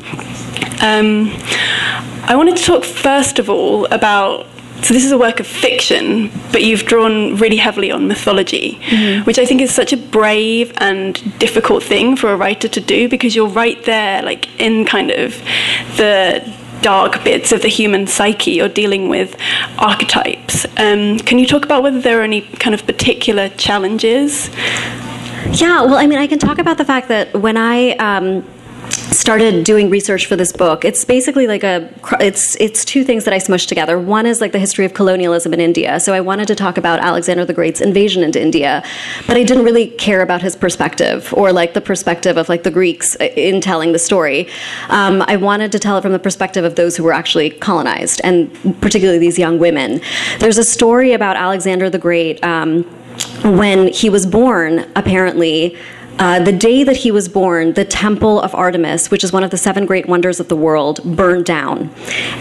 Um, 0.81 1.31
I 2.25 2.35
wanted 2.37 2.57
to 2.57 2.65
talk 2.65 2.85
first 2.85 3.38
of 3.38 3.49
all 3.49 3.87
about. 3.87 4.47
So 4.82 4.94
this 4.94 5.04
is 5.04 5.12
a 5.12 5.18
work 5.18 5.40
of 5.40 5.47
fiction, 5.47 6.30
but 6.52 6.62
you've 6.62 6.85
drawn 6.85 7.37
really 7.37 7.56
heavily 7.56 7.90
on 7.90 8.06
mythology, 8.06 8.78
which 9.25 9.38
I 9.38 9.44
think 9.44 9.61
is 9.61 9.75
such 9.75 9.92
a 9.92 9.97
brave 9.97 10.73
and 10.78 11.38
difficult 11.38 11.82
thing 11.82 12.16
for 12.16 12.32
a 12.32 12.37
writer 12.37 12.68
to 12.68 12.80
do 12.80 13.08
because 13.08 13.35
you're 13.35 13.49
right 13.49 13.82
there, 13.85 14.23
like 14.23 14.49
in 14.61 14.85
kind 14.85 15.11
of 15.11 15.32
the 15.97 16.42
dark 16.80 17.25
bits 17.25 17.50
of 17.52 17.62
the 17.62 17.68
human 17.68 18.06
psyche. 18.06 18.52
You're 18.52 18.68
dealing 18.68 19.08
with 19.08 19.37
archetypes. 19.78 20.64
Um, 20.76 21.18
can 21.18 21.38
you 21.38 21.47
talk 21.47 21.64
about 21.64 21.82
whether 21.82 22.00
there 22.00 22.20
are 22.20 22.25
any 22.25 22.42
kind 22.42 22.75
of 22.75 22.87
particular 22.87 23.49
challenges? 23.50 24.49
Yeah, 25.52 25.82
well, 25.82 25.97
I 25.97 26.06
mean, 26.06 26.18
I 26.18 26.26
can 26.26 26.38
talk 26.38 26.58
about 26.58 26.78
the 26.78 26.85
fact 26.85 27.08
that 27.08 27.35
when 27.35 27.56
I 27.56 27.92
um, 27.97 28.44
started 29.11 29.65
doing 29.65 29.91
research 29.91 30.27
for 30.27 30.37
this 30.37 30.53
book, 30.53 30.85
it's 30.85 31.05
basically 31.05 31.47
like 31.47 31.65
a 31.65 31.88
it's 32.21 32.57
it's 32.57 32.85
two 32.85 33.05
things 33.05 33.25
that 33.25 33.35
I 33.35 33.38
smushed 33.38 33.69
together. 33.69 33.99
One 33.99 34.27
is 34.27 34.41
like 34.41 34.53
the 34.53 34.59
history 34.59 34.85
of 34.85 34.95
colonialism 34.95 35.55
in 35.55 35.61
India. 35.61 36.00
So 36.00 36.12
I 36.12 36.21
wanted 36.21 36.49
to 36.49 36.55
talk 36.55 36.79
about 36.79 37.00
Alexander 37.00 37.45
the 37.45 37.55
Great's 37.55 37.81
invasion 37.81 38.23
into 38.23 38.41
India, 38.41 38.83
but 39.27 39.37
I 39.37 39.45
didn't 39.45 39.65
really 39.65 39.91
care 39.91 40.23
about 40.23 40.43
his 40.43 40.57
perspective 40.57 41.33
or 41.37 41.53
like 41.53 41.75
the 41.75 41.81
perspective 41.81 42.37
of 42.37 42.49
like 42.49 42.62
the 42.62 42.71
Greeks 42.71 43.17
in 43.17 43.61
telling 43.61 43.93
the 43.93 43.99
story. 43.99 44.49
Um, 44.88 45.23
I 45.27 45.37
wanted 45.37 45.73
to 45.73 45.79
tell 45.79 45.99
it 45.99 46.03
from 46.03 46.12
the 46.12 46.19
perspective 46.19 46.65
of 46.65 46.77
those 46.77 46.97
who 46.97 47.05
were 47.05 47.12
actually 47.12 47.50
colonized, 47.50 48.21
and 48.25 48.53
particularly 48.81 49.19
these 49.19 49.38
young 49.38 49.59
women. 49.59 50.00
There's 50.38 50.59
a 50.59 50.65
story 50.65 51.12
about 51.12 51.37
Alexander 51.37 51.91
the 51.91 51.99
Great. 51.99 52.43
Um, 52.45 52.85
when 53.43 53.88
he 53.88 54.11
was 54.11 54.27
born, 54.27 54.87
apparently, 54.95 55.77
uh, 56.19 56.41
the 56.41 56.53
day 56.53 56.83
that 56.83 56.97
he 56.97 57.11
was 57.13 57.29
born, 57.29 57.75
the 57.75 57.85
temple 57.85 58.41
of 58.41 58.55
Artemis, 58.55 59.11
which 59.11 59.23
is 59.23 59.33
one 59.33 59.45
of 59.45 59.51
the 59.51 59.57
seven 59.57 59.87
great 59.87 60.09
wonders 60.09 60.41
of 60.41 60.49
the 60.49 60.57
world, 60.57 61.01
burned 61.05 61.45
down. 61.45 61.91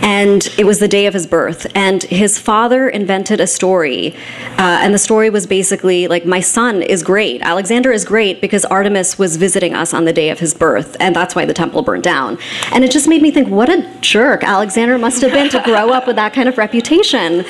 And 0.01 0.47
it 0.57 0.65
was 0.65 0.79
the 0.79 0.87
day 0.87 1.05
of 1.05 1.13
his 1.13 1.27
birth. 1.27 1.67
And 1.75 2.01
his 2.03 2.39
father 2.39 2.89
invented 2.89 3.39
a 3.39 3.45
story. 3.45 4.15
Uh, 4.57 4.79
and 4.81 4.93
the 4.93 4.99
story 4.99 5.29
was 5.29 5.45
basically 5.45 6.07
like, 6.07 6.25
My 6.25 6.39
son 6.39 6.81
is 6.81 7.03
great. 7.03 7.41
Alexander 7.41 7.91
is 7.91 8.03
great 8.03 8.41
because 8.41 8.65
Artemis 8.65 9.19
was 9.19 9.35
visiting 9.37 9.75
us 9.75 9.93
on 9.93 10.05
the 10.05 10.13
day 10.13 10.31
of 10.31 10.39
his 10.39 10.55
birth. 10.55 10.97
And 10.99 11.15
that's 11.15 11.35
why 11.35 11.45
the 11.45 11.53
temple 11.53 11.83
burned 11.83 12.03
down. 12.03 12.39
And 12.71 12.83
it 12.83 12.91
just 12.91 13.07
made 13.07 13.21
me 13.21 13.29
think, 13.29 13.47
what 13.47 13.69
a 13.69 13.87
jerk 14.01 14.43
Alexander 14.43 14.97
must 14.97 15.21
have 15.21 15.31
been 15.31 15.49
to 15.49 15.61
grow 15.63 15.91
up 15.91 16.07
with 16.07 16.15
that 16.15 16.33
kind 16.33 16.49
of 16.49 16.57
reputation. 16.57 17.41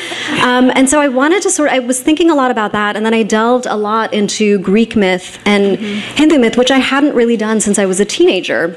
Um, 0.42 0.72
and 0.76 0.90
so 0.90 1.00
I 1.00 1.08
wanted 1.08 1.42
to 1.44 1.50
sort 1.50 1.70
of, 1.70 1.76
I 1.76 1.80
was 1.80 2.02
thinking 2.02 2.30
a 2.30 2.36
lot 2.36 2.52
about 2.52 2.74
that. 2.74 2.98
And 2.98 3.06
then 3.06 3.14
I 3.14 3.24
delved 3.24 3.66
a 3.66 3.78
lot 3.78 4.14
into 4.14 4.60
Greek 4.60 4.98
myth 4.98 5.40
and. 5.46 5.78
Mm-hmm 5.78 6.17
Myth, 6.26 6.58
which 6.58 6.72
I 6.72 6.80
hadn't 6.80 7.14
really 7.14 7.38
done 7.38 7.62
since 7.62 7.80
I 7.80 7.86
was 7.86 8.00
a 8.00 8.06
teenager. 8.06 8.76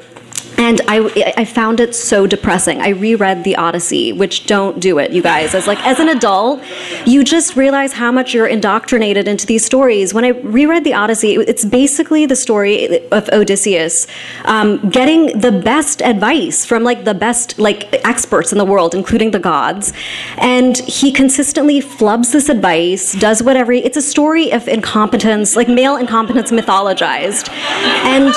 And 0.58 0.80
I, 0.88 1.32
I 1.36 1.44
found 1.44 1.80
it 1.80 1.94
so 1.94 2.26
depressing. 2.26 2.80
I 2.80 2.90
reread 2.90 3.44
the 3.44 3.56
Odyssey, 3.56 4.12
which 4.12 4.46
don't 4.46 4.78
do 4.80 4.98
it, 4.98 5.12
you 5.12 5.22
guys. 5.22 5.54
As 5.54 5.66
like 5.66 5.84
as 5.86 5.98
an 6.00 6.08
adult, 6.08 6.62
you 7.06 7.24
just 7.24 7.56
realize 7.56 7.92
how 7.92 8.12
much 8.12 8.34
you're 8.34 8.46
indoctrinated 8.46 9.26
into 9.26 9.46
these 9.46 9.64
stories. 9.64 10.12
When 10.12 10.24
I 10.24 10.28
reread 10.28 10.84
the 10.84 10.94
Odyssey, 10.94 11.34
it's 11.34 11.64
basically 11.64 12.26
the 12.26 12.36
story 12.36 13.08
of 13.10 13.28
Odysseus 13.30 14.06
um, 14.44 14.90
getting 14.90 15.38
the 15.38 15.52
best 15.52 16.02
advice 16.02 16.64
from 16.64 16.82
like 16.82 17.04
the 17.04 17.14
best 17.14 17.58
like 17.58 17.88
experts 18.04 18.52
in 18.52 18.58
the 18.58 18.64
world, 18.64 18.94
including 18.94 19.30
the 19.30 19.38
gods, 19.38 19.92
and 20.38 20.78
he 20.78 21.12
consistently 21.12 21.80
flubs 21.80 22.32
this 22.32 22.48
advice, 22.48 23.12
does 23.14 23.42
whatever. 23.42 23.72
It's 23.72 23.96
a 23.96 24.02
story 24.02 24.52
of 24.52 24.68
incompetence, 24.68 25.56
like 25.56 25.68
male 25.68 25.96
incompetence 25.96 26.50
mythologized, 26.50 27.48
and 28.04 28.34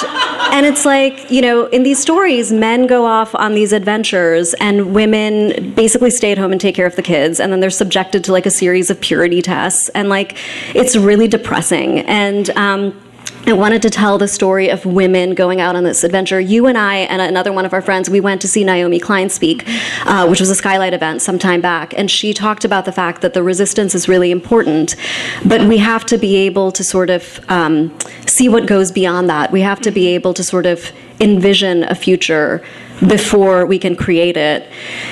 and 0.53 0.65
it's 0.65 0.86
like 0.86 1.29
you 1.29 1.41
know 1.41 1.65
in 1.67 1.84
these 1.84 2.00
stories, 2.00 2.12
men 2.51 2.88
go 2.88 3.05
off 3.05 3.36
on 3.36 3.53
these 3.53 3.74
adventures 3.74 4.53
and 4.55 4.93
women 4.93 5.74
basically 5.74 6.12
stay 6.12 6.32
at 6.32 6.38
home 6.38 6.51
and 6.51 6.62
take 6.62 6.75
care 6.75 6.86
of 6.86 6.96
the 6.96 7.01
kids. 7.01 7.39
And 7.39 7.51
then 7.51 7.60
they're 7.60 7.70
subjected 7.70 8.24
to 8.25 8.32
like 8.32 8.46
a 8.46 8.51
series 8.51 8.89
of 8.89 9.00
purity 9.01 9.41
tests. 9.41 9.89
And 9.89 10.10
like, 10.10 10.38
it's 10.74 10.96
really 10.96 11.27
depressing. 11.27 12.00
And, 12.00 12.50
um, 12.51 13.00
I 13.46 13.51
wanted 13.51 13.82
to 13.82 13.89
tell 13.89 14.17
the 14.17 14.27
story 14.29 14.70
of 14.70 14.86
women 14.86 15.36
going 15.36 15.60
out 15.60 15.75
on 15.75 15.84
this 15.84 16.05
adventure. 16.05 16.39
You 16.39 16.65
and 16.65 16.77
I 16.77 17.00
and 17.00 17.22
another 17.22 17.51
one 17.51 17.65
of 17.65 17.74
our 17.74 17.82
friends, 17.82 18.10
we 18.10 18.22
went 18.22 18.39
to 18.41 18.48
see 18.48 18.63
Naomi 18.63 19.01
Klein 19.01 19.29
speak, 19.29 19.65
uh, 20.05 20.25
which 20.27 20.39
was 20.39 20.50
a 20.50 20.55
skylight 20.55 20.93
event 20.93 21.22
some 21.22 21.38
time 21.38 21.60
back, 21.60 21.93
and 21.98 22.10
she 22.10 22.34
talked 22.34 22.63
about 22.63 22.86
the 22.86 22.93
fact 22.93 23.22
that 23.22 23.34
the 23.34 23.43
resistance 23.43 23.96
is 23.96 24.08
really 24.08 24.32
important, 24.32 24.96
but 25.43 25.67
we 25.67 25.77
have 25.79 26.05
to 26.05 26.17
be 26.17 26.38
able 26.38 26.72
to 26.72 26.86
sort 26.86 27.10
of 27.10 27.41
um, 27.50 27.93
see 28.25 28.48
what 28.48 28.65
goes 28.65 28.93
beyond 28.93 29.29
that. 29.29 29.51
We 29.51 29.60
have 29.60 29.82
to 29.82 29.91
be 29.91 30.08
able 30.15 30.34
to 30.36 30.43
sort 30.43 30.65
of 30.65 30.93
envision 31.23 31.83
a 31.83 31.95
future 31.95 32.63
before 33.07 33.65
we 33.65 33.79
can 33.79 33.95
create 33.95 34.37
it. 34.37 34.69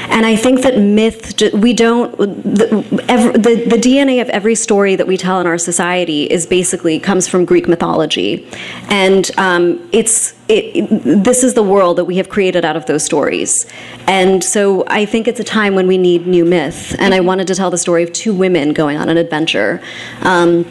And 0.09 0.25
I 0.25 0.35
think 0.35 0.61
that 0.61 0.77
myth, 0.77 1.41
we 1.53 1.73
don't, 1.73 2.15
the, 2.17 3.05
every, 3.09 3.31
the, 3.33 3.65
the, 3.65 3.77
DNA 3.77 4.21
of 4.21 4.29
every 4.29 4.55
story 4.55 4.95
that 4.95 5.07
we 5.07 5.17
tell 5.17 5.41
in 5.41 5.47
our 5.47 5.57
society 5.57 6.23
is 6.23 6.45
basically 6.45 6.99
comes 6.99 7.27
from 7.27 7.43
Greek 7.43 7.67
mythology. 7.67 8.47
And 8.89 9.29
um, 9.37 9.89
it's, 9.91 10.35
it, 10.51 11.23
this 11.23 11.43
is 11.43 11.53
the 11.53 11.63
world 11.63 11.97
that 11.97 12.05
we 12.05 12.17
have 12.17 12.29
created 12.29 12.65
out 12.65 12.75
of 12.75 12.85
those 12.85 13.03
stories. 13.03 13.65
And 14.07 14.43
so 14.43 14.83
I 14.87 15.05
think 15.05 15.27
it's 15.27 15.39
a 15.39 15.43
time 15.43 15.75
when 15.75 15.87
we 15.87 15.97
need 15.97 16.27
new 16.27 16.45
myth. 16.45 16.95
And 16.99 17.13
I 17.13 17.19
wanted 17.19 17.47
to 17.47 17.55
tell 17.55 17.69
the 17.69 17.77
story 17.77 18.03
of 18.03 18.11
two 18.11 18.33
women 18.33 18.73
going 18.73 18.97
on 18.97 19.09
an 19.09 19.17
adventure. 19.17 19.81
Um, 20.21 20.63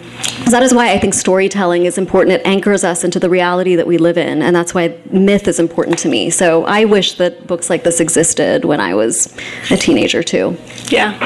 that 0.51 0.63
is 0.63 0.75
why 0.75 0.93
I 0.93 0.99
think 0.99 1.15
storytelling 1.15 1.87
is 1.87 1.97
important. 1.97 2.41
It 2.41 2.47
anchors 2.47 2.85
us 2.85 3.05
into 3.05 3.19
the 3.19 3.31
reality 3.31 3.77
that 3.77 3.87
we 3.87 3.99
live 3.99 4.19
in. 4.19 4.43
And 4.43 4.55
that's 4.55 4.75
why 4.75 4.99
myth 5.11 5.49
is 5.49 5.59
important 5.59 5.99
to 6.01 6.09
me. 6.09 6.31
So 6.31 6.65
I 6.65 6.85
wish 6.85 7.15
that 7.15 7.47
books 7.47 7.71
like 7.71 7.85
this 7.85 8.01
existed 8.01 8.65
when 8.65 8.81
I 8.81 8.95
was 8.95 9.35
a 9.71 9.77
teenager, 9.77 10.23
too. 10.23 10.57
Yeah. 10.89 11.19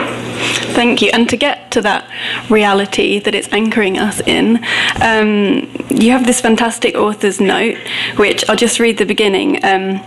Thank 0.75 1.03
you. 1.03 1.11
And 1.13 1.29
to 1.31 1.37
get 1.37 1.64
to 1.75 1.83
that 1.83 2.09
reality 2.51 3.19
that 3.21 3.35
it's 3.35 3.49
anchoring 3.53 3.99
us 3.99 4.21
in, 4.27 4.65
um, 5.03 5.71
you 5.91 6.11
have 6.11 6.27
this 6.27 6.41
fantastic 6.41 6.95
author's 6.95 7.41
note, 7.41 7.77
which 8.17 8.49
I'll 8.49 8.57
just 8.57 8.81
read 8.81 8.99
the 8.99 9.07
beginning. 9.07 9.65
Um, 9.65 10.01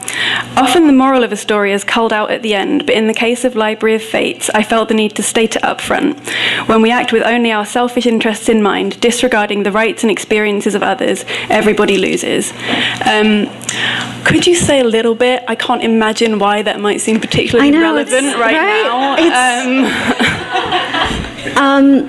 Often 0.57 0.87
the 0.87 0.93
moral 0.93 1.23
of 1.23 1.31
a 1.31 1.37
story 1.37 1.71
is 1.71 1.83
culled 1.83 2.11
out 2.11 2.31
at 2.31 2.41
the 2.41 2.55
end, 2.55 2.87
but 2.87 2.95
in 2.95 3.05
the 3.07 3.13
case 3.13 3.45
of 3.45 3.55
Library 3.55 3.95
of 3.95 4.01
Fates, 4.01 4.49
I 4.49 4.63
felt 4.63 4.87
the 4.87 4.95
need 4.95 5.15
to 5.15 5.23
state 5.23 5.55
it 5.55 5.63
up 5.63 5.79
front. 5.79 6.19
When 6.67 6.81
we 6.81 6.89
act 6.89 7.13
with 7.13 7.21
only 7.23 7.51
our 7.51 7.65
selfish 7.65 8.07
interests 8.07 8.49
in 8.49 8.63
mind, 8.63 8.99
disregarding 8.99 9.63
the 9.63 9.71
rights 9.71 10.03
and 10.03 10.09
experiences 10.09 10.73
of 10.73 10.81
others, 10.81 11.25
everybody 11.49 11.97
loses. 11.97 12.51
Um, 13.05 13.47
could 14.25 14.47
you 14.47 14.55
say 14.55 14.79
a 14.79 14.83
little 14.83 15.13
bit? 15.15 15.43
I 15.47 15.55
can't 15.55 15.83
imagine 15.83 16.39
why 16.39 16.63
that 16.63 16.79
might 16.79 17.01
seem 17.01 17.19
particularly 17.19 17.71
know, 17.71 17.81
relevant 17.81 18.35
right, 18.37 18.55
right, 18.55 18.83
now. 18.83 19.15
Um, 21.57 22.07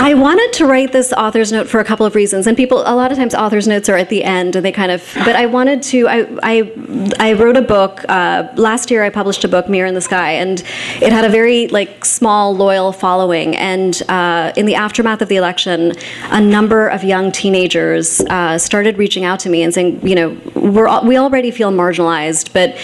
I 0.00 0.14
wanted 0.14 0.52
to 0.54 0.66
write 0.66 0.92
this 0.92 1.12
author's 1.12 1.52
note 1.52 1.68
for 1.68 1.80
a 1.80 1.84
couple 1.84 2.06
of 2.06 2.14
reasons, 2.14 2.46
and 2.46 2.56
people 2.56 2.80
a 2.86 2.94
lot 2.94 3.12
of 3.12 3.18
times 3.18 3.34
author's 3.34 3.68
notes 3.68 3.90
are 3.90 3.96
at 3.96 4.08
the 4.08 4.24
end, 4.24 4.56
and 4.56 4.64
they 4.64 4.72
kind 4.72 4.90
of. 4.90 5.06
But 5.16 5.36
I 5.36 5.44
wanted 5.44 5.82
to. 5.82 6.08
I 6.08 6.26
I, 6.42 6.72
I 7.20 7.32
wrote 7.34 7.56
a 7.56 7.62
book 7.62 8.04
uh, 8.08 8.48
last 8.56 8.90
year. 8.90 9.04
I 9.04 9.10
published 9.10 9.44
a 9.44 9.48
book, 9.48 9.68
Mirror 9.68 9.88
in 9.88 9.94
the 9.94 10.00
Sky, 10.00 10.32
and 10.32 10.60
it 11.02 11.12
had 11.12 11.26
a 11.26 11.28
very 11.28 11.68
like 11.68 12.04
small 12.06 12.56
loyal 12.56 12.92
following. 12.92 13.56
And 13.56 14.00
uh, 14.08 14.52
in 14.56 14.64
the 14.64 14.74
aftermath 14.74 15.20
of 15.20 15.28
the 15.28 15.36
election, 15.36 15.92
a 16.30 16.40
number 16.40 16.88
of 16.88 17.04
young 17.04 17.30
teenagers 17.30 18.20
uh, 18.22 18.56
started 18.56 18.96
reaching 18.96 19.24
out 19.24 19.40
to 19.40 19.50
me 19.50 19.62
and 19.62 19.74
saying, 19.74 20.06
you 20.06 20.14
know, 20.14 20.40
we're 20.54 20.88
we 21.04 21.18
already 21.18 21.50
feel 21.50 21.70
marginalized, 21.70 22.54
but 22.54 22.74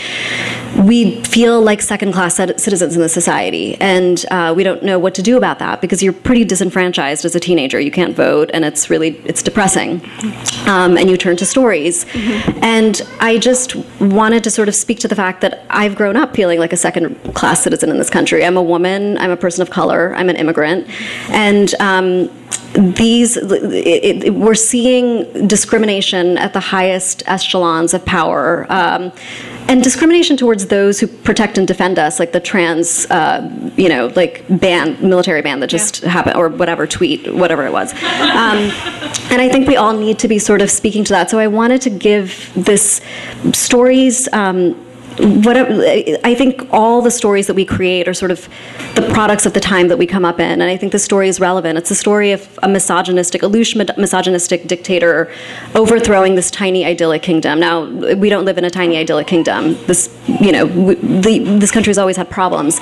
we 0.84 1.22
feel 1.22 1.62
like 1.62 1.80
second 1.80 2.12
class 2.12 2.34
citizens 2.34 2.94
in 2.94 3.00
the 3.00 3.08
society, 3.08 3.76
and 3.80 4.26
uh, 4.30 4.52
we 4.54 4.62
don't 4.62 4.82
know 4.82 4.98
what 4.98 5.14
to 5.14 5.22
do 5.22 5.38
about 5.38 5.60
that 5.60 5.80
because 5.80 6.02
you're 6.02 6.12
pretty 6.12 6.44
disenfranchised 6.44 6.73
as 6.76 7.34
a 7.34 7.40
teenager. 7.40 7.80
You 7.80 7.90
can't 7.90 8.16
vote, 8.16 8.50
and 8.52 8.64
it's 8.64 8.90
really 8.90 9.16
it's 9.24 9.42
depressing. 9.42 10.02
Um, 10.66 10.96
and 10.96 11.08
you 11.10 11.16
turn 11.16 11.36
to 11.36 11.46
stories, 11.46 12.04
mm-hmm. 12.06 12.58
and 12.62 13.02
I 13.20 13.38
just 13.38 13.76
wanted 14.00 14.44
to 14.44 14.50
sort 14.50 14.68
of 14.68 14.74
speak 14.74 14.98
to 15.00 15.08
the 15.08 15.14
fact 15.14 15.40
that 15.42 15.64
I've 15.70 15.94
grown 15.94 16.16
up 16.16 16.34
feeling 16.34 16.58
like 16.58 16.72
a 16.72 16.76
second 16.76 17.16
class 17.34 17.62
citizen 17.62 17.90
in 17.90 17.98
this 17.98 18.10
country. 18.10 18.44
I'm 18.44 18.56
a 18.56 18.62
woman. 18.62 19.18
I'm 19.18 19.30
a 19.30 19.36
person 19.36 19.62
of 19.62 19.70
color. 19.70 20.14
I'm 20.14 20.28
an 20.28 20.36
immigrant, 20.36 20.88
and 21.30 21.74
um, 21.80 22.30
these 22.74 23.36
it, 23.36 24.24
it, 24.24 24.34
we're 24.34 24.54
seeing 24.54 25.46
discrimination 25.46 26.36
at 26.38 26.52
the 26.52 26.60
highest 26.60 27.22
echelons 27.26 27.94
of 27.94 28.04
power 28.04 28.66
um, 28.68 29.12
and 29.68 29.82
discrimination 29.82 30.36
towards 30.36 30.66
those 30.66 30.98
who 30.98 31.06
protect 31.06 31.56
and 31.56 31.68
defend 31.68 32.00
us 32.00 32.18
like 32.18 32.32
the 32.32 32.40
trans 32.40 33.08
uh, 33.10 33.48
you 33.76 33.88
know 33.88 34.08
like 34.16 34.44
ban 34.60 34.96
military 35.08 35.40
ban 35.40 35.60
that 35.60 35.68
just 35.68 36.02
yeah. 36.02 36.08
happened 36.08 36.36
or 36.36 36.48
whatever 36.48 36.84
tweet 36.84 37.32
whatever 37.32 37.64
it 37.64 37.72
was 37.72 37.92
um, 37.92 38.58
and 39.30 39.40
i 39.40 39.48
think 39.48 39.68
we 39.68 39.76
all 39.76 39.96
need 39.96 40.18
to 40.18 40.26
be 40.26 40.40
sort 40.40 40.60
of 40.60 40.68
speaking 40.68 41.04
to 41.04 41.12
that 41.12 41.30
so 41.30 41.38
i 41.38 41.46
wanted 41.46 41.80
to 41.80 41.90
give 41.90 42.52
this 42.56 43.00
stories 43.52 44.28
um, 44.32 44.83
what 45.18 45.56
I 45.56 46.34
think 46.34 46.66
all 46.72 47.00
the 47.00 47.10
stories 47.10 47.46
that 47.46 47.54
we 47.54 47.64
create 47.64 48.08
are 48.08 48.14
sort 48.14 48.30
of 48.30 48.48
the 48.94 49.02
products 49.12 49.46
of 49.46 49.52
the 49.52 49.60
time 49.60 49.88
that 49.88 49.96
we 49.96 50.06
come 50.06 50.24
up 50.24 50.40
in, 50.40 50.60
and 50.60 50.64
I 50.64 50.76
think 50.76 50.92
the 50.92 50.98
story 50.98 51.28
is 51.28 51.40
relevant. 51.40 51.78
It's 51.78 51.88
the 51.88 51.94
story 51.94 52.32
of 52.32 52.58
a 52.62 52.68
misogynistic, 52.68 53.42
a 53.42 53.48
misogynistic 53.48 54.66
dictator 54.66 55.30
overthrowing 55.74 56.34
this 56.34 56.50
tiny 56.50 56.84
idyllic 56.84 57.22
kingdom. 57.22 57.60
Now 57.60 57.84
we 57.84 58.28
don't 58.28 58.44
live 58.44 58.58
in 58.58 58.64
a 58.64 58.70
tiny 58.70 58.96
idyllic 58.96 59.26
kingdom. 59.26 59.74
This, 59.86 60.14
you 60.40 60.52
know, 60.52 60.66
the, 60.66 61.38
this 61.58 61.70
country 61.70 61.90
has 61.90 61.98
always 61.98 62.16
had 62.16 62.28
problems, 62.28 62.80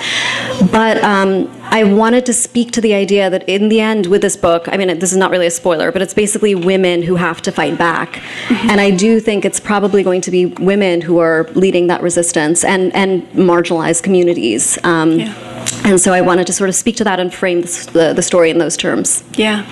but 0.71 1.03
um, 1.05 1.51
I 1.73 1.85
wanted 1.85 2.27
to 2.27 2.33
speak 2.33 2.71
to 2.73 2.81
the 2.81 2.95
idea 2.95 3.31
that 3.31 3.49
in 3.49 3.69
the 3.69 3.81
end, 3.81 4.07
with 4.07 4.23
this 4.23 4.37
book, 4.37 4.69
I 4.69 4.77
mean, 4.77 4.99
this 4.99 5.11
is 5.11 5.17
not 5.17 5.31
really 5.31 5.47
a 5.47 5.51
spoiler, 5.51 5.91
but 5.91 6.03
it's 6.03 6.15
basically 6.15 6.55
women 6.55 7.03
who 7.03 7.17
have 7.17 7.43
to 7.43 7.51
fight 7.51 7.79
back, 7.79 8.13
mm-hmm. 8.13 8.71
and 8.71 8.81
I 8.81 8.91
do 8.91 9.21
think 9.21 9.45
it's 9.45 9.59
probably 9.59 10.03
going 10.03 10.21
to 10.21 10.31
be 10.31 10.47
women 10.47 11.01
who 11.01 11.19
are 11.19 11.49
leading 11.55 11.89
that 11.89 12.03
resistance 12.03 12.63
and, 12.65 12.95
and 12.95 13.27
marginalized 13.33 14.03
communities. 14.03 14.79
Um, 14.85 15.19
yeah 15.19 15.53
and 15.85 16.01
so 16.01 16.13
I 16.13 16.21
wanted 16.21 16.47
to 16.47 16.53
sort 16.53 16.69
of 16.69 16.77
speak 16.77 16.97
to 16.97 17.05
that 17.05 17.19
and 17.19 17.33
frame 17.33 17.63
the, 17.63 18.13
the 18.15 18.23
story 18.23 18.51
in 18.51 18.59
those 18.59 18.77
terms. 18.77 19.25
Yeah. 19.35 19.67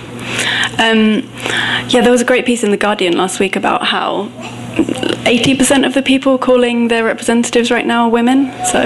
Um, 0.77 1.29
yeah, 1.89 2.01
there 2.01 2.11
was 2.11 2.21
a 2.21 2.25
great 2.25 2.45
piece 2.45 2.63
in 2.63 2.71
The 2.71 2.77
Guardian 2.77 3.17
last 3.17 3.39
week 3.39 3.55
about 3.55 3.85
how 3.85 4.27
80% 5.25 5.85
of 5.85 5.93
the 5.93 6.01
people 6.01 6.37
calling 6.37 6.87
their 6.89 7.05
representatives 7.05 7.71
right 7.71 7.85
now 7.85 8.05
are 8.05 8.09
women. 8.09 8.51
So 8.65 8.81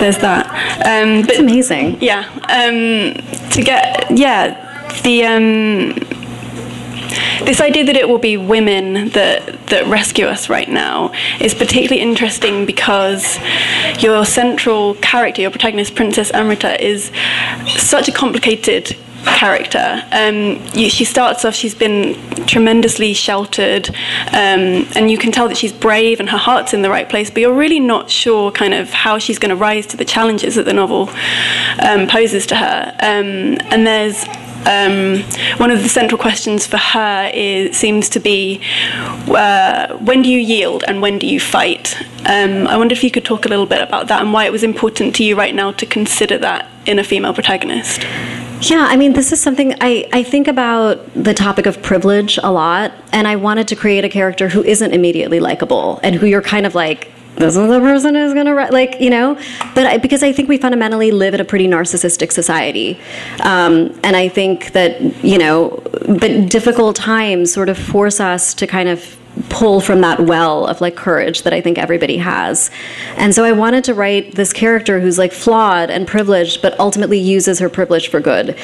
there's 0.00 0.18
that. 0.18 0.46
Um, 0.84 1.26
but, 1.26 1.38
amazing. 1.38 2.00
Yeah. 2.00 2.28
Um, 2.48 3.14
to 3.50 3.62
get, 3.62 4.10
yeah, 4.10 5.00
the. 5.02 5.24
Um, 5.24 6.20
this 7.44 7.60
idea 7.60 7.84
that 7.84 7.96
it 7.96 8.08
will 8.08 8.18
be 8.18 8.36
women 8.36 9.08
that, 9.10 9.66
that 9.66 9.86
rescue 9.86 10.26
us 10.26 10.48
right 10.48 10.68
now 10.68 11.12
is 11.40 11.54
particularly 11.54 12.00
interesting 12.00 12.66
because 12.66 13.38
your 13.98 14.24
central 14.24 14.94
character, 14.96 15.40
your 15.42 15.50
protagonist, 15.50 15.94
Princess 15.94 16.30
Amrita, 16.32 16.82
is 16.84 17.10
such 17.66 18.08
a 18.08 18.12
complicated 18.12 18.96
character. 19.24 20.02
Um, 20.12 20.62
you, 20.74 20.90
she 20.90 21.04
starts 21.04 21.44
off, 21.44 21.54
she's 21.54 21.74
been 21.74 22.14
tremendously 22.46 23.12
sheltered, 23.14 23.88
um, 24.28 24.86
and 24.94 25.10
you 25.10 25.18
can 25.18 25.32
tell 25.32 25.48
that 25.48 25.56
she's 25.56 25.72
brave 25.72 26.20
and 26.20 26.28
her 26.30 26.38
heart's 26.38 26.74
in 26.74 26.82
the 26.82 26.90
right 26.90 27.08
place, 27.08 27.30
but 27.30 27.40
you're 27.40 27.54
really 27.54 27.80
not 27.80 28.10
sure 28.10 28.50
kind 28.50 28.74
of 28.74 28.90
how 28.90 29.18
she's 29.18 29.38
going 29.38 29.50
to 29.50 29.56
rise 29.56 29.86
to 29.86 29.96
the 29.96 30.04
challenges 30.04 30.54
that 30.54 30.64
the 30.64 30.72
novel 30.72 31.08
um, 31.82 32.06
poses 32.06 32.46
to 32.46 32.56
her. 32.56 32.94
Um, 33.00 33.58
and 33.70 33.86
there's 33.86 34.24
um, 34.66 35.22
one 35.58 35.70
of 35.70 35.82
the 35.82 35.88
central 35.88 36.18
questions 36.18 36.66
for 36.66 36.76
her 36.76 37.30
is, 37.32 37.76
seems 37.76 38.08
to 38.10 38.20
be 38.20 38.60
uh, 39.28 39.96
when 39.98 40.22
do 40.22 40.28
you 40.28 40.38
yield 40.38 40.84
and 40.86 41.00
when 41.00 41.18
do 41.18 41.26
you 41.26 41.40
fight? 41.40 41.96
Um, 42.26 42.66
I 42.66 42.76
wonder 42.76 42.92
if 42.92 43.02
you 43.02 43.10
could 43.10 43.24
talk 43.24 43.46
a 43.46 43.48
little 43.48 43.66
bit 43.66 43.80
about 43.80 44.08
that 44.08 44.20
and 44.20 44.32
why 44.32 44.44
it 44.44 44.52
was 44.52 44.62
important 44.62 45.16
to 45.16 45.24
you 45.24 45.36
right 45.36 45.54
now 45.54 45.72
to 45.72 45.86
consider 45.86 46.38
that 46.38 46.68
in 46.86 46.98
a 46.98 47.04
female 47.04 47.32
protagonist. 47.32 48.02
Yeah, 48.62 48.86
I 48.88 48.96
mean, 48.96 49.14
this 49.14 49.32
is 49.32 49.42
something 49.42 49.74
I, 49.80 50.06
I 50.12 50.22
think 50.22 50.46
about 50.46 51.00
the 51.14 51.32
topic 51.32 51.64
of 51.64 51.82
privilege 51.82 52.38
a 52.42 52.52
lot, 52.52 52.92
and 53.10 53.26
I 53.26 53.36
wanted 53.36 53.68
to 53.68 53.76
create 53.76 54.04
a 54.04 54.08
character 54.08 54.50
who 54.50 54.62
isn't 54.62 54.92
immediately 54.92 55.40
likable 55.40 55.98
and 56.02 56.14
who 56.14 56.26
you're 56.26 56.42
kind 56.42 56.66
of 56.66 56.74
like, 56.74 57.10
this 57.36 57.56
is 57.56 57.68
the 57.68 57.80
person 57.80 58.14
who's 58.14 58.34
gonna 58.34 58.54
like 58.70 59.00
you 59.00 59.08
know 59.08 59.34
but 59.74 59.86
I, 59.86 59.98
because 59.98 60.22
i 60.22 60.32
think 60.32 60.48
we 60.48 60.58
fundamentally 60.58 61.10
live 61.10 61.32
in 61.32 61.40
a 61.40 61.44
pretty 61.44 61.66
narcissistic 61.68 62.32
society 62.32 63.00
um, 63.40 63.98
and 64.02 64.16
i 64.16 64.28
think 64.28 64.72
that 64.72 65.00
you 65.24 65.38
know 65.38 65.82
but 66.06 66.48
difficult 66.48 66.96
times 66.96 67.52
sort 67.52 67.68
of 67.68 67.78
force 67.78 68.20
us 68.20 68.52
to 68.54 68.66
kind 68.66 68.88
of 68.88 69.16
pull 69.48 69.80
from 69.80 70.00
that 70.00 70.20
well 70.20 70.66
of 70.66 70.80
like 70.80 70.96
courage 70.96 71.42
that 71.42 71.52
I 71.52 71.60
think 71.60 71.78
everybody 71.78 72.18
has. 72.18 72.70
And 73.16 73.34
so 73.34 73.44
I 73.44 73.52
wanted 73.52 73.84
to 73.84 73.94
write 73.94 74.34
this 74.34 74.52
character 74.52 75.00
who's 75.00 75.18
like 75.18 75.32
flawed 75.32 75.90
and 75.90 76.06
privileged, 76.06 76.62
but 76.62 76.78
ultimately 76.78 77.18
uses 77.18 77.58
her 77.58 77.68
privilege 77.68 78.08
for 78.08 78.20
good. 78.20 78.56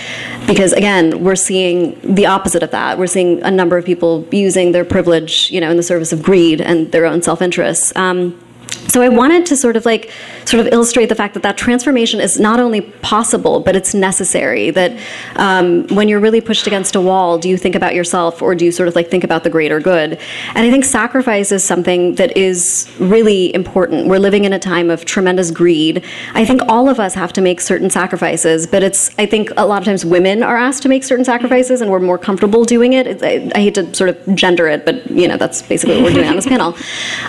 Because 0.46 0.72
again, 0.72 1.24
we're 1.24 1.36
seeing 1.36 1.98
the 2.14 2.26
opposite 2.26 2.62
of 2.62 2.70
that. 2.70 2.98
We're 2.98 3.06
seeing 3.06 3.42
a 3.42 3.50
number 3.50 3.76
of 3.76 3.84
people 3.84 4.26
using 4.30 4.72
their 4.72 4.84
privilege, 4.84 5.50
you 5.50 5.60
know, 5.60 5.70
in 5.70 5.76
the 5.76 5.82
service 5.82 6.12
of 6.12 6.22
greed 6.22 6.60
and 6.60 6.92
their 6.92 7.06
own 7.06 7.22
self 7.22 7.42
interests. 7.42 7.94
Um, 7.96 8.40
so 8.88 9.02
I 9.02 9.08
wanted 9.08 9.46
to 9.46 9.56
sort 9.56 9.76
of 9.76 9.84
like 9.84 10.10
sort 10.44 10.64
of 10.64 10.72
illustrate 10.72 11.06
the 11.06 11.14
fact 11.14 11.34
that 11.34 11.42
that 11.42 11.58
transformation 11.58 12.20
is 12.20 12.38
not 12.38 12.60
only 12.60 12.80
possible, 12.80 13.60
but 13.60 13.74
it's 13.74 13.94
necessary. 13.94 14.70
That 14.70 14.98
um, 15.34 15.86
when 15.88 16.08
you're 16.08 16.20
really 16.20 16.40
pushed 16.40 16.66
against 16.66 16.94
a 16.94 17.00
wall, 17.00 17.38
do 17.38 17.48
you 17.48 17.56
think 17.56 17.74
about 17.74 17.94
yourself 17.94 18.40
or 18.40 18.54
do 18.54 18.64
you 18.64 18.72
sort 18.72 18.88
of 18.88 18.94
like 18.94 19.10
think 19.10 19.24
about 19.24 19.44
the 19.44 19.50
greater 19.50 19.80
good? 19.80 20.18
And 20.54 20.66
I 20.66 20.70
think 20.70 20.84
sacrifice 20.84 21.52
is 21.52 21.64
something 21.64 22.14
that 22.14 22.36
is 22.36 22.88
really 22.98 23.54
important. 23.54 24.06
We're 24.06 24.18
living 24.18 24.44
in 24.44 24.52
a 24.52 24.58
time 24.58 24.88
of 24.90 25.04
tremendous 25.04 25.50
greed. 25.50 26.04
I 26.34 26.44
think 26.44 26.62
all 26.68 26.88
of 26.88 27.00
us 27.00 27.14
have 27.14 27.32
to 27.34 27.40
make 27.40 27.60
certain 27.60 27.90
sacrifices, 27.90 28.66
but 28.66 28.82
it's 28.82 29.16
I 29.18 29.26
think 29.26 29.50
a 29.56 29.66
lot 29.66 29.82
of 29.82 29.84
times 29.84 30.04
women 30.04 30.42
are 30.42 30.56
asked 30.56 30.82
to 30.84 30.88
make 30.88 31.02
certain 31.02 31.24
sacrifices 31.24 31.80
and 31.80 31.90
we're 31.90 32.00
more 32.00 32.18
comfortable 32.18 32.64
doing 32.64 32.92
it. 32.92 33.22
I, 33.22 33.50
I 33.54 33.58
hate 33.58 33.74
to 33.74 33.92
sort 33.94 34.10
of 34.10 34.36
gender 34.36 34.68
it, 34.68 34.84
but 34.84 35.10
you 35.10 35.26
know 35.26 35.36
that's 35.36 35.62
basically 35.62 35.96
what 35.96 36.04
we're 36.04 36.14
doing 36.14 36.28
on 36.28 36.36
this 36.36 36.46
panel. 36.46 36.76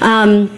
Um, 0.01 0.49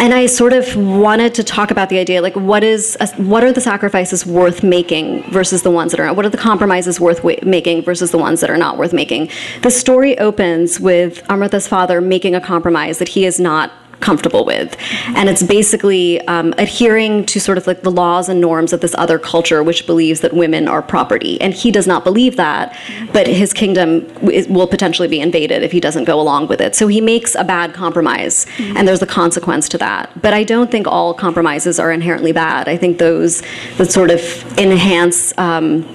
and 0.00 0.14
I 0.14 0.26
sort 0.26 0.52
of 0.52 0.74
wanted 0.74 1.34
to 1.34 1.44
talk 1.44 1.70
about 1.70 1.88
the 1.88 1.98
idea 1.98 2.22
like 2.22 2.34
what 2.34 2.64
is 2.64 2.96
a, 3.00 3.08
what 3.16 3.44
are 3.44 3.52
the 3.52 3.60
sacrifices 3.60 4.24
worth 4.24 4.62
making 4.62 5.22
versus 5.30 5.62
the 5.62 5.70
ones 5.70 5.92
that 5.92 6.00
are 6.00 6.12
what 6.14 6.24
are 6.24 6.30
the 6.30 6.38
compromises 6.38 6.98
worth 6.98 7.22
wa- 7.22 7.34
making 7.42 7.82
versus 7.82 8.10
the 8.10 8.18
ones 8.18 8.40
that 8.40 8.50
are 8.50 8.56
not 8.56 8.78
worth 8.78 8.92
making. 8.92 9.28
The 9.62 9.70
story 9.70 10.18
opens 10.18 10.80
with 10.80 11.22
Amrita's 11.28 11.68
father 11.68 12.00
making 12.00 12.34
a 12.34 12.40
compromise 12.40 12.98
that 12.98 13.08
he 13.08 13.24
is 13.24 13.38
not 13.38 13.70
comfortable 14.02 14.44
with. 14.44 14.76
And 15.16 15.28
it's 15.28 15.42
basically 15.42 16.20
um, 16.28 16.52
adhering 16.58 17.24
to 17.26 17.40
sort 17.40 17.56
of 17.58 17.66
like 17.66 17.82
the 17.82 17.90
laws 17.90 18.28
and 18.28 18.40
norms 18.40 18.72
of 18.72 18.80
this 18.80 18.94
other 18.98 19.18
culture, 19.18 19.62
which 19.62 19.86
believes 19.86 20.20
that 20.20 20.32
women 20.34 20.68
are 20.68 20.82
property. 20.82 21.40
And 21.40 21.54
he 21.54 21.70
does 21.70 21.86
not 21.86 22.04
believe 22.04 22.36
that, 22.36 22.76
but 23.12 23.26
his 23.26 23.52
kingdom 23.52 24.06
will 24.20 24.66
potentially 24.66 25.08
be 25.08 25.20
invaded 25.20 25.62
if 25.62 25.72
he 25.72 25.80
doesn't 25.80 26.04
go 26.04 26.20
along 26.20 26.48
with 26.48 26.60
it. 26.60 26.74
So 26.74 26.88
he 26.88 27.00
makes 27.00 27.34
a 27.34 27.44
bad 27.44 27.72
compromise, 27.72 28.46
mm-hmm. 28.56 28.76
and 28.76 28.86
there's 28.86 29.02
a 29.02 29.06
consequence 29.06 29.68
to 29.70 29.78
that. 29.78 30.10
But 30.20 30.34
I 30.34 30.44
don't 30.44 30.70
think 30.70 30.86
all 30.86 31.14
compromises 31.14 31.78
are 31.78 31.92
inherently 31.92 32.32
bad. 32.32 32.68
I 32.68 32.76
think 32.76 32.98
those 32.98 33.42
that 33.78 33.90
sort 33.90 34.10
of 34.10 34.20
enhance. 34.58 35.36
Um, 35.38 35.86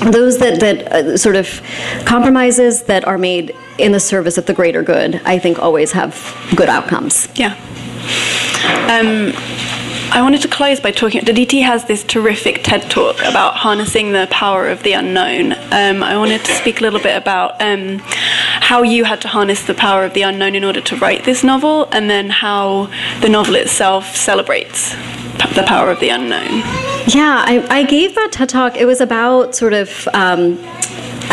those 0.00 0.38
that, 0.38 0.60
that 0.60 0.92
uh, 0.92 1.16
sort 1.16 1.36
of 1.36 1.60
compromises 2.04 2.84
that 2.84 3.06
are 3.06 3.18
made 3.18 3.54
in 3.78 3.92
the 3.92 4.00
service 4.00 4.38
of 4.38 4.46
the 4.46 4.54
greater 4.54 4.82
good, 4.82 5.20
I 5.24 5.38
think 5.38 5.58
always 5.58 5.92
have 5.92 6.14
good 6.56 6.68
outcomes. 6.68 7.28
Yeah. 7.34 7.54
Um, 8.88 9.32
I 10.12 10.22
wanted 10.22 10.42
to 10.42 10.48
close 10.48 10.78
by 10.78 10.92
talking. 10.92 11.28
Aditi 11.28 11.60
has 11.60 11.86
this 11.86 12.04
terrific 12.04 12.62
TED 12.62 12.88
talk 12.88 13.16
about 13.20 13.54
harnessing 13.54 14.12
the 14.12 14.28
power 14.30 14.68
of 14.68 14.82
the 14.84 14.92
unknown. 14.92 15.54
Um, 15.72 16.04
I 16.04 16.16
wanted 16.16 16.44
to 16.44 16.52
speak 16.52 16.80
a 16.80 16.84
little 16.84 17.00
bit 17.00 17.16
about 17.16 17.60
um, 17.60 17.98
how 17.98 18.82
you 18.82 19.04
had 19.04 19.20
to 19.22 19.28
harness 19.28 19.66
the 19.66 19.74
power 19.74 20.04
of 20.04 20.14
the 20.14 20.22
unknown 20.22 20.54
in 20.54 20.62
order 20.62 20.80
to 20.82 20.96
write 20.96 21.24
this 21.24 21.42
novel, 21.42 21.88
and 21.90 22.08
then 22.08 22.30
how 22.30 22.90
the 23.22 23.28
novel 23.28 23.56
itself 23.56 24.14
celebrates 24.14 24.94
the 25.56 25.64
power 25.66 25.90
of 25.90 25.98
the 25.98 26.10
unknown. 26.10 26.60
Yeah, 27.08 27.42
I, 27.44 27.66
I 27.68 27.82
gave 27.82 28.14
that 28.14 28.30
TED 28.30 28.48
talk. 28.50 28.76
It 28.76 28.86
was 28.86 29.00
about 29.00 29.56
sort 29.56 29.72
of. 29.72 30.08
Um, 30.14 30.64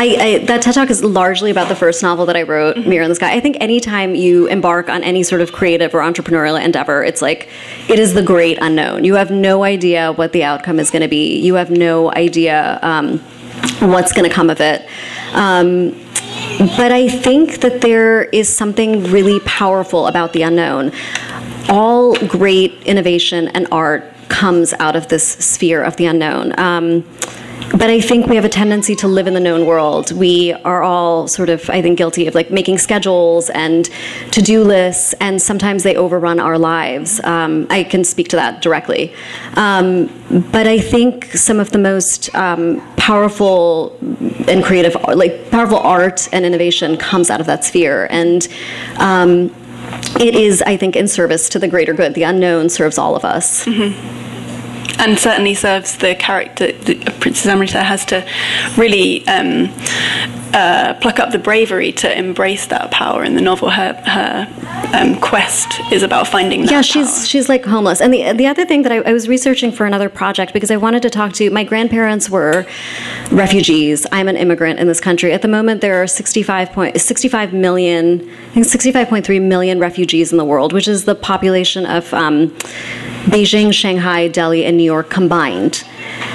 I, 0.02 0.16
I, 0.20 0.38
that 0.46 0.64
TED 0.64 0.74
Talk 0.74 0.90
is 0.90 1.04
largely 1.04 1.52
about 1.52 1.70
the 1.70 1.76
first 1.76 2.02
novel 2.02 2.26
that 2.26 2.36
I 2.36 2.42
wrote, 2.42 2.76
mm-hmm. 2.76 2.90
Mirror 2.90 3.04
in 3.04 3.10
the 3.10 3.16
Sky. 3.16 3.36
I 3.36 3.40
think 3.40 3.58
anytime 3.60 4.16
you 4.16 4.48
embark 4.48 4.90
on 4.90 5.04
any 5.04 5.22
sort 5.22 5.42
of 5.42 5.52
creative 5.52 5.94
or 5.94 6.00
entrepreneurial 6.00 6.60
endeavor, 6.60 7.04
it's 7.04 7.22
like 7.22 7.50
it 7.88 8.00
is 8.00 8.16
the 8.16 8.24
great 8.24 8.58
unknown. 8.62 9.04
You 9.04 9.14
have 9.14 9.30
no 9.30 9.64
idea 9.64 10.12
what 10.14 10.32
the 10.32 10.44
outcome 10.44 10.80
is 10.80 10.90
going 10.90 11.04
to 11.04 11.08
be. 11.08 11.38
You 11.40 11.54
have 11.54 11.70
no 11.70 12.12
idea 12.14 12.80
um, 12.82 13.20
what's 13.80 14.12
going 14.12 14.28
to 14.28 14.36
come 14.36 14.50
of 14.50 14.60
it. 14.60 14.88
Um, 15.34 15.92
but 16.78 16.92
I 16.92 17.08
think 17.08 17.60
that 17.60 17.82
there 17.82 18.24
is 18.24 18.50
something 18.50 19.04
really 19.12 19.40
powerful 19.42 20.08
about 20.08 20.34
the 20.34 20.42
unknown. 20.42 20.94
All 21.70 22.16
great 22.28 22.74
innovation 22.88 23.50
and 23.50 23.68
art 23.72 24.04
comes 24.30 24.74
out 24.80 24.96
of 24.96 25.10
this 25.10 25.24
sphere 25.24 25.84
of 25.84 25.98
the 25.98 26.08
unknown. 26.08 26.60
Um, 26.60 27.04
but 27.72 27.90
I 27.90 28.02
think 28.02 28.28
we 28.28 28.36
have 28.36 28.46
a 28.46 28.50
tendency 28.50 28.96
to 28.98 29.08
live 29.08 29.28
in 29.28 29.34
the 29.34 29.40
known 29.40 29.66
world. 29.66 30.12
We 30.12 30.54
are 30.54 30.84
all 30.84 31.28
sort 31.28 31.50
of, 31.50 31.70
I 31.70 31.82
think, 31.82 31.98
guilty 31.98 32.28
of 32.28 32.36
like 32.36 32.52
making 32.52 32.78
schedules 32.80 33.50
and 33.52 33.90
to 34.32 34.42
do 34.42 34.64
lists, 34.64 35.14
and 35.22 35.42
sometimes 35.42 35.84
they 35.84 35.96
overrun 35.96 36.40
our 36.40 36.58
lives. 36.58 37.22
Um, 37.24 37.68
I 37.70 37.84
can 37.84 38.04
speak 38.04 38.28
to 38.30 38.36
that 38.36 38.62
directly. 38.62 39.14
Um, 39.56 40.08
but 40.52 40.68
I 40.68 40.80
think 40.80 41.26
some 41.34 41.60
of 41.60 41.72
the 41.72 41.78
most 41.78 42.34
um, 42.36 42.82
powerful 42.98 43.98
and 44.48 44.64
creative, 44.64 44.96
like 45.16 45.50
powerful 45.52 45.80
art 45.80 46.28
and 46.34 46.46
innovation 46.46 46.98
comes 46.98 47.30
out 47.30 47.40
of 47.40 47.48
that 47.48 47.64
sphere. 47.64 48.08
And 48.10 48.48
um, 48.98 49.56
it 50.20 50.36
is, 50.36 50.62
I 50.62 50.78
think, 50.78 50.96
in 50.96 51.08
service 51.08 51.50
to 51.50 51.60
the 51.60 51.68
greater 51.68 51.94
good. 51.94 52.16
The 52.16 52.24
unknown 52.24 52.70
serves 52.70 52.98
all 52.98 53.16
of 53.16 53.24
us. 53.24 53.66
Mm-hmm 53.66 54.41
and 55.02 55.18
certainly 55.18 55.56
serves 55.56 55.98
the 55.98 56.16
character 56.16 56.72
that 56.72 57.20
Princess 57.20 57.48
Amrita 57.48 57.84
has 57.84 58.06
to 58.06 58.26
really 58.78 59.28
um, 59.28 59.74
uh, 60.54 60.94
pluck 61.02 61.20
up 61.20 61.32
the 61.32 61.40
bravery 61.40 61.92
to 61.92 62.18
embrace 62.18 62.68
that 62.68 62.92
power 62.92 63.24
in 63.24 63.36
the 63.36 63.42
novel. 63.42 63.70
Her 63.70 63.94
her 64.06 64.48
um, 64.94 65.20
quest 65.20 65.80
is 65.92 66.04
about 66.04 66.28
finding 66.28 66.62
that. 66.62 66.72
Yeah, 66.72 66.82
she's 66.82 67.08
power. 67.08 67.26
she's 67.26 67.50
like 67.50 67.66
homeless. 67.66 68.00
And 68.00 68.14
the 68.14 68.34
the 68.34 68.48
other 68.48 68.66
thing 68.66 68.84
that 68.84 68.92
I, 68.92 68.98
I, 68.98 69.14
was 69.14 69.28
researching 69.28 69.72
for 69.72 69.86
another 69.86 70.10
project 70.10 70.54
because 70.54 70.70
I 70.70 70.78
wanted 70.78 71.02
to 71.02 71.10
talk 71.10 71.34
to 71.34 71.50
my 71.50 71.64
grandparents 71.64 72.30
were 72.30 72.66
refugees. 73.32 74.06
I'm 74.12 74.28
an 74.28 74.38
immigrant 74.38 74.80
in 74.80 74.88
this 74.88 75.00
country. 75.00 75.32
At 75.32 75.42
the 75.42 75.48
moment, 75.48 75.82
there 75.82 76.02
are 76.02 76.08
65 76.08 76.72
point 76.72 77.00
65 77.00 77.54
million, 77.54 78.22
I 78.52 78.62
think 78.62 78.66
65.3 78.68 79.42
million 79.42 79.80
refugees 79.80 80.32
in 80.32 80.38
the 80.38 80.46
world, 80.46 80.74
which 80.74 80.88
is 80.88 81.06
the 81.06 81.16
population 81.16 81.86
of. 81.86 82.14
Um, 82.14 82.56
Beijing, 83.26 83.72
Shanghai, 83.74 84.28
Delhi, 84.28 84.66
and 84.66 84.78
New 84.78 84.84
York 84.84 85.10
combined. 85.10 85.84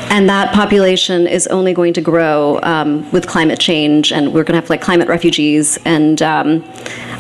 And 0.09 0.29
that 0.29 0.55
population 0.55 1.27
is 1.27 1.47
only 1.49 1.75
going 1.75 1.93
to 1.95 2.01
grow 2.01 2.61
um, 2.63 3.11
with 3.13 3.27
climate 3.27 3.59
change, 3.59 4.13
and 4.13 4.33
we're 4.33 4.45
going 4.45 4.55
to 4.55 4.61
have 4.61 4.71
like 4.71 4.81
climate 4.81 5.09
refugees. 5.09 5.79
And 5.85 6.23
um, 6.23 6.65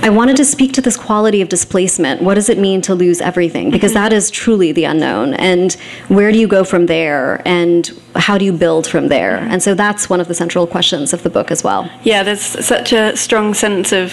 I 0.02 0.08
wanted 0.08 0.36
to 0.36 0.44
speak 0.44 0.72
to 0.74 0.80
this 0.80 0.96
quality 0.96 1.40
of 1.40 1.48
displacement. 1.48 2.22
What 2.22 2.34
does 2.34 2.48
it 2.48 2.58
mean 2.58 2.80
to 2.82 2.94
lose 2.94 3.20
everything? 3.20 3.70
Because 3.70 3.92
that 3.94 4.12
is 4.12 4.30
truly 4.30 4.72
the 4.72 4.84
unknown. 4.84 5.34
And 5.34 5.72
where 6.08 6.30
do 6.32 6.38
you 6.38 6.46
go 6.46 6.64
from 6.64 6.86
there? 6.86 7.42
And 7.46 7.90
how 8.14 8.38
do 8.38 8.44
you 8.44 8.52
build 8.52 8.86
from 8.86 9.08
there? 9.08 9.36
And 9.36 9.62
so 9.62 9.74
that's 9.74 10.08
one 10.08 10.20
of 10.20 10.28
the 10.28 10.34
central 10.34 10.66
questions 10.66 11.12
of 11.12 11.22
the 11.22 11.30
book 11.30 11.50
as 11.50 11.64
well. 11.64 11.90
Yeah, 12.04 12.22
there's 12.22 12.40
such 12.40 12.92
a 12.92 13.16
strong 13.16 13.52
sense 13.52 13.92
of 13.92 14.12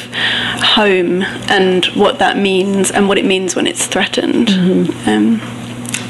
home 0.61 1.21
and 1.47 1.85
what 1.87 2.19
that 2.19 2.37
means 2.37 2.91
and 2.91 3.07
what 3.07 3.17
it 3.17 3.25
means 3.25 3.55
when 3.55 3.67
it's 3.67 3.85
threatened. 3.85 4.49
Um, 5.07 5.39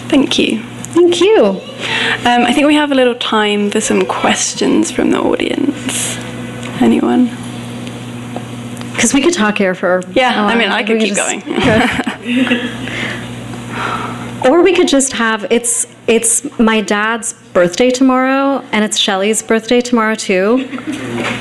thank 0.09 0.39
you. 0.39 0.63
Thank 0.93 1.21
you. 1.21 1.45
Um, 1.45 2.43
I 2.45 2.53
think 2.53 2.67
we 2.67 2.75
have 2.75 2.91
a 2.91 2.95
little 2.95 3.15
time 3.15 3.71
for 3.71 3.81
some 3.81 4.05
questions 4.05 4.91
from 4.91 5.11
the 5.11 5.19
audience. 5.19 6.17
Anyone? 6.81 7.25
Because 8.93 9.13
we 9.13 9.21
could 9.21 9.33
talk 9.33 9.57
here 9.57 9.73
for. 9.75 10.01
Yeah, 10.13 10.45
I 10.45 10.55
mean. 10.55 10.69
I 10.69 10.83
could 10.83 10.97
We 11.01 11.05
keep 11.09 11.15
just- 11.15 11.45
going. 11.45 12.69
Or 14.45 14.61
we 14.61 14.73
could 14.75 14.89
just 14.89 15.13
have 15.13 15.47
it's 15.49 15.87
it's 16.05 16.43
my 16.59 16.81
dad's 16.81 17.31
birthday 17.53 17.89
tomorrow, 17.89 18.59
and 18.73 18.83
it's 18.83 18.97
Shelley's 18.99 19.41
birthday 19.41 19.79
tomorrow 19.79 20.15
too. 20.15 20.67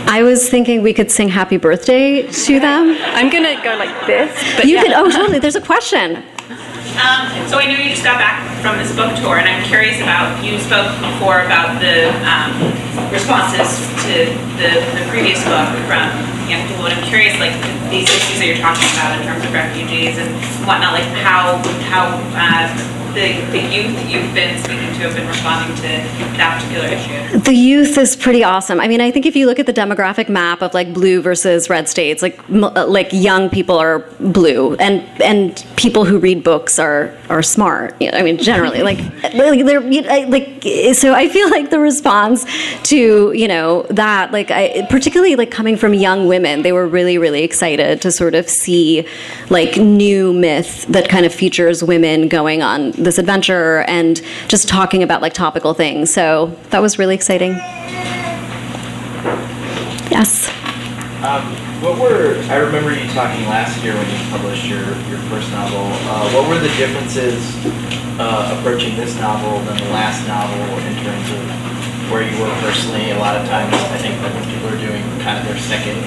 I 0.06 0.22
was 0.22 0.48
thinking 0.48 0.82
we 0.82 0.94
could 0.94 1.10
sing 1.10 1.28
happy 1.28 1.56
birthday 1.56 2.22
to 2.22 2.60
them. 2.60 2.96
I'm 3.00 3.28
gonna 3.28 3.60
go 3.64 3.74
like 3.76 4.06
this. 4.06 4.30
But 4.56 4.66
You 4.66 4.76
yeah. 4.76 4.82
could 4.84 4.92
oh 4.92 5.10
totally. 5.10 5.40
There's 5.40 5.56
a 5.56 5.60
question. 5.60 6.22
Um, 6.92 7.48
so 7.48 7.56
I 7.56 7.64
know 7.66 7.80
you 7.80 7.88
just 7.88 8.04
got 8.04 8.20
back 8.20 8.44
from 8.60 8.76
this 8.76 8.92
book 8.94 9.16
tour, 9.16 9.40
and 9.40 9.48
I'm 9.48 9.64
curious 9.64 9.98
about, 10.00 10.38
you 10.44 10.60
spoke 10.60 10.92
before 11.00 11.42
about 11.42 11.80
the 11.80 12.12
um, 12.28 12.52
responses 13.08 13.80
to 14.04 14.28
the, 14.60 14.84
the 14.96 15.04
previous 15.08 15.40
book 15.44 15.68
from 15.88 16.12
young 16.46 16.68
people, 16.68 16.84
and 16.84 16.94
I'm 16.94 17.06
curious, 17.08 17.32
like, 17.40 17.56
these 17.88 18.08
issues 18.12 18.38
that 18.38 18.46
you're 18.46 18.60
talking 18.60 18.86
about 18.96 19.16
in 19.16 19.24
terms 19.24 19.40
of 19.40 19.52
refugees 19.56 20.20
and 20.20 20.28
whatnot, 20.68 20.92
like, 20.92 21.08
how, 21.24 21.64
how 21.88 22.12
uh, 22.36 22.68
the, 23.14 23.40
the 23.50 23.60
youth 23.60 23.94
that 23.96 24.10
you've 24.10 24.34
been 24.34 24.58
speaking 24.62 24.86
to 24.94 25.08
have 25.08 25.14
been 25.16 25.26
responding 25.28 25.76
to 25.76 25.82
that 26.36 26.60
particular 26.60 26.88
issue. 26.88 27.38
The 27.40 27.54
youth 27.54 27.98
is 27.98 28.16
pretty 28.16 28.44
awesome. 28.44 28.80
I 28.80 28.88
mean, 28.88 29.00
I 29.00 29.10
think 29.10 29.26
if 29.26 29.36
you 29.36 29.46
look 29.46 29.58
at 29.58 29.66
the 29.66 29.72
demographic 29.72 30.28
map 30.28 30.62
of 30.62 30.72
like 30.74 30.92
blue 30.94 31.20
versus 31.20 31.68
red 31.68 31.88
states, 31.88 32.22
like 32.22 32.38
m- 32.48 32.64
uh, 32.64 32.86
like 32.86 33.08
young 33.12 33.50
people 33.50 33.76
are 33.78 34.00
blue, 34.20 34.74
and 34.76 35.02
and 35.20 35.64
people 35.76 36.04
who 36.04 36.18
read 36.18 36.42
books 36.44 36.78
are 36.78 37.14
are 37.28 37.42
smart. 37.42 38.00
You 38.00 38.10
know, 38.12 38.18
I 38.18 38.22
mean, 38.22 38.38
generally, 38.38 38.82
like 38.82 38.98
they're 39.32 39.82
you 39.82 40.02
know, 40.02 40.08
I- 40.10 40.24
like 40.24 40.62
so. 40.94 41.14
I 41.14 41.28
feel 41.28 41.50
like 41.50 41.70
the 41.70 41.80
response 41.80 42.44
to 42.84 43.32
you 43.32 43.48
know 43.48 43.82
that 43.90 44.32
like 44.32 44.50
I 44.50 44.86
particularly 44.88 45.36
like 45.36 45.50
coming 45.50 45.76
from 45.76 45.94
young 45.94 46.28
women, 46.28 46.62
they 46.62 46.72
were 46.72 46.86
really 46.86 47.18
really 47.18 47.42
excited 47.42 48.00
to 48.02 48.10
sort 48.10 48.34
of 48.34 48.48
see 48.48 49.06
like 49.50 49.76
new 49.76 50.32
myth 50.32 50.86
that 50.86 51.08
kind 51.08 51.26
of 51.26 51.34
features 51.34 51.82
women 51.82 52.28
going 52.28 52.62
on 52.62 52.92
this 53.04 53.18
adventure 53.18 53.82
and 53.82 54.22
just 54.48 54.68
talking 54.68 55.02
about 55.02 55.22
like 55.22 55.32
topical 55.32 55.74
things. 55.74 56.12
So 56.12 56.56
that 56.70 56.80
was 56.80 56.98
really 56.98 57.14
exciting. 57.14 57.52
Yes. 60.10 60.48
Um, 61.22 61.54
what 61.82 61.98
were 61.98 62.38
I 62.50 62.56
remember 62.56 62.92
you 62.92 63.08
talking 63.10 63.46
last 63.46 63.82
year 63.82 63.94
when 63.94 64.08
you 64.10 64.18
published 64.30 64.66
your, 64.66 64.82
your 65.08 65.18
first 65.32 65.50
novel. 65.50 65.88
Uh, 66.12 66.28
what 66.36 66.44
were 66.44 66.60
the 66.60 66.68
differences 66.76 67.40
uh, 68.20 68.52
approaching 68.58 68.94
this 68.96 69.16
novel 69.16 69.64
than 69.64 69.80
the 69.80 69.88
last 69.88 70.20
novel 70.28 70.60
in 70.84 70.94
terms 71.00 71.24
of 71.32 71.40
where 72.12 72.20
you 72.20 72.36
were 72.36 72.52
personally? 72.60 73.10
A 73.12 73.18
lot 73.18 73.34
of 73.34 73.48
times, 73.48 73.72
I 73.72 73.96
think 73.96 74.20
that 74.20 74.28
when 74.36 74.44
people 74.44 74.68
are 74.68 74.76
doing 74.76 75.00
kind 75.24 75.40
of 75.40 75.48
their 75.48 75.56
second 75.56 76.04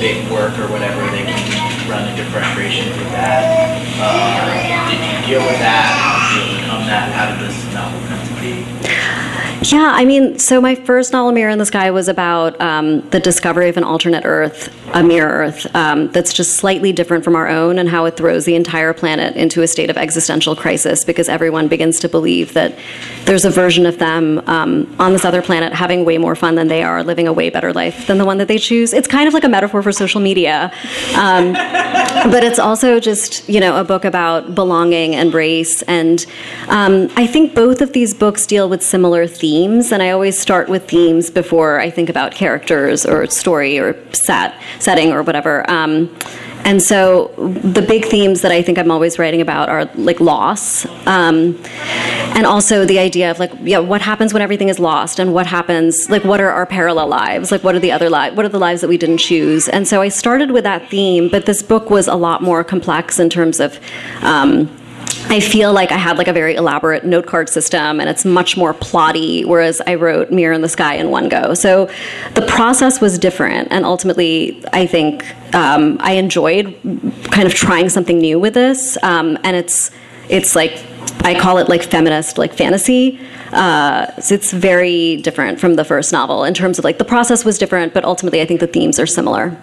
big 0.00 0.24
work 0.32 0.58
or 0.58 0.66
whatever, 0.72 1.04
they 1.12 1.24
can 1.28 1.90
run 1.90 2.08
into 2.08 2.24
frustrations 2.32 2.96
with 2.96 3.12
that. 3.12 3.84
Uh, 4.00 4.88
did 4.88 4.96
you 4.96 5.36
deal 5.36 5.44
with 5.44 5.60
that? 5.60 5.92
How 5.92 6.16
did 6.16 6.48
you 6.48 6.56
overcome 6.56 6.86
that? 6.88 7.12
How 7.12 7.28
did 7.28 7.44
this 7.44 7.56
novel 7.76 8.00
come 8.08 8.24
to 8.24 8.34
be? 8.40 9.29
Yeah, 9.62 9.90
I 9.92 10.06
mean, 10.06 10.38
so 10.38 10.58
my 10.58 10.74
first 10.74 11.12
novel, 11.12 11.32
Mirror 11.32 11.50
in 11.50 11.58
the 11.58 11.66
Sky, 11.66 11.90
was 11.90 12.08
about 12.08 12.58
um, 12.62 13.06
the 13.10 13.20
discovery 13.20 13.68
of 13.68 13.76
an 13.76 13.84
alternate 13.84 14.24
Earth, 14.24 14.74
a 14.94 15.02
mirror 15.02 15.28
Earth, 15.28 15.74
um, 15.76 16.10
that's 16.12 16.32
just 16.32 16.56
slightly 16.56 16.92
different 16.92 17.24
from 17.24 17.36
our 17.36 17.46
own, 17.46 17.78
and 17.78 17.86
how 17.86 18.06
it 18.06 18.16
throws 18.16 18.46
the 18.46 18.54
entire 18.54 18.94
planet 18.94 19.36
into 19.36 19.60
a 19.60 19.68
state 19.68 19.90
of 19.90 19.98
existential 19.98 20.56
crisis 20.56 21.04
because 21.04 21.28
everyone 21.28 21.68
begins 21.68 22.00
to 22.00 22.08
believe 22.08 22.54
that 22.54 22.74
there's 23.26 23.44
a 23.44 23.50
version 23.50 23.84
of 23.84 23.98
them 23.98 24.42
um, 24.46 24.96
on 24.98 25.12
this 25.12 25.26
other 25.26 25.42
planet 25.42 25.74
having 25.74 26.06
way 26.06 26.16
more 26.16 26.34
fun 26.34 26.54
than 26.54 26.68
they 26.68 26.82
are, 26.82 27.04
living 27.04 27.28
a 27.28 27.32
way 27.32 27.50
better 27.50 27.70
life 27.70 28.06
than 28.06 28.16
the 28.16 28.24
one 28.24 28.38
that 28.38 28.48
they 28.48 28.58
choose. 28.58 28.94
It's 28.94 29.08
kind 29.08 29.28
of 29.28 29.34
like 29.34 29.44
a 29.44 29.48
metaphor 29.48 29.82
for 29.82 29.92
social 29.92 30.22
media. 30.22 30.72
Um, 31.18 31.52
but 32.30 32.42
it's 32.44 32.58
also 32.58 32.98
just 32.98 33.46
you 33.46 33.60
know 33.60 33.78
a 33.78 33.84
book 33.84 34.06
about 34.06 34.54
belonging 34.54 35.14
and 35.14 35.32
race 35.32 35.82
and 35.82 36.26
um, 36.68 37.08
i 37.16 37.26
think 37.26 37.54
both 37.54 37.80
of 37.80 37.92
these 37.92 38.12
books 38.12 38.46
deal 38.46 38.68
with 38.68 38.82
similar 38.82 39.26
themes 39.26 39.49
and 39.50 40.02
i 40.02 40.10
always 40.10 40.38
start 40.38 40.68
with 40.68 40.88
themes 40.88 41.30
before 41.30 41.80
i 41.80 41.90
think 41.90 42.08
about 42.08 42.32
characters 42.32 43.04
or 43.04 43.26
story 43.26 43.78
or 43.78 43.96
set 44.14 44.54
setting 44.78 45.12
or 45.12 45.22
whatever. 45.22 45.68
Um, 45.70 46.14
and 46.64 46.82
so 46.82 47.28
the 47.64 47.80
big 47.80 48.04
themes 48.04 48.42
that 48.42 48.52
i 48.52 48.60
think 48.62 48.78
i'm 48.78 48.90
always 48.90 49.18
writing 49.18 49.40
about 49.40 49.68
are 49.70 49.86
like 49.94 50.20
loss 50.20 50.84
um, 51.06 51.58
and 52.36 52.46
also 52.46 52.84
the 52.84 52.98
idea 52.98 53.30
of 53.30 53.38
like 53.38 53.52
yeah 53.62 53.78
what 53.78 54.02
happens 54.02 54.32
when 54.34 54.42
everything 54.42 54.68
is 54.68 54.78
lost 54.78 55.18
and 55.18 55.32
what 55.32 55.46
happens 55.46 56.10
like 56.10 56.22
what 56.24 56.40
are 56.40 56.50
our 56.50 56.66
parallel 56.66 57.08
lives? 57.08 57.50
Like 57.50 57.64
what 57.64 57.74
are 57.74 57.80
the 57.80 57.92
other 57.92 58.10
lives 58.10 58.36
what 58.36 58.44
are 58.44 58.50
the 58.50 58.58
lives 58.58 58.82
that 58.82 58.88
we 58.88 58.98
didn't 58.98 59.18
choose? 59.18 59.68
And 59.68 59.88
so 59.88 60.00
i 60.00 60.08
started 60.08 60.50
with 60.50 60.64
that 60.64 60.88
theme 60.90 61.28
but 61.28 61.46
this 61.46 61.62
book 61.62 61.90
was 61.90 62.06
a 62.06 62.14
lot 62.14 62.42
more 62.42 62.62
complex 62.62 63.18
in 63.18 63.30
terms 63.30 63.58
of 63.60 63.80
um, 64.22 64.68
I 65.30 65.40
feel 65.40 65.72
like 65.72 65.92
I 65.92 65.96
had 65.96 66.18
like 66.18 66.28
a 66.28 66.32
very 66.32 66.56
elaborate 66.56 67.04
note 67.04 67.26
card 67.26 67.48
system 67.48 68.00
and 68.00 68.08
it's 68.08 68.24
much 68.24 68.56
more 68.56 68.74
plotty, 68.74 69.44
whereas 69.44 69.80
I 69.86 69.94
wrote 69.94 70.30
Mirror 70.30 70.54
in 70.54 70.60
the 70.62 70.68
Sky 70.68 70.94
in 70.94 71.10
one 71.10 71.28
go. 71.28 71.54
So 71.54 71.88
the 72.34 72.42
process 72.42 73.00
was 73.00 73.18
different, 73.18 73.68
and 73.70 73.84
ultimately, 73.84 74.62
I 74.72 74.86
think 74.86 75.24
um, 75.54 75.98
I 76.00 76.12
enjoyed 76.12 76.76
kind 77.30 77.46
of 77.46 77.54
trying 77.54 77.88
something 77.88 78.18
new 78.18 78.38
with 78.40 78.54
this. 78.54 78.98
Um, 79.02 79.38
and 79.44 79.56
it's 79.56 79.90
it's 80.28 80.56
like 80.56 80.84
I 81.20 81.38
call 81.38 81.58
it 81.58 81.68
like 81.68 81.82
feminist 81.82 82.38
like 82.38 82.52
fantasy. 82.52 83.20
Uh, 83.52 84.06
so 84.20 84.34
it's 84.34 84.52
very 84.52 85.16
different 85.16 85.60
from 85.60 85.74
the 85.74 85.84
first 85.84 86.12
novel 86.12 86.44
in 86.44 86.54
terms 86.54 86.78
of 86.78 86.84
like 86.84 86.98
the 86.98 87.04
process 87.04 87.44
was 87.44 87.58
different, 87.58 87.94
but 87.94 88.04
ultimately, 88.04 88.40
I 88.40 88.46
think 88.46 88.60
the 88.60 88.66
themes 88.66 88.98
are 88.98 89.06
similar. 89.06 89.56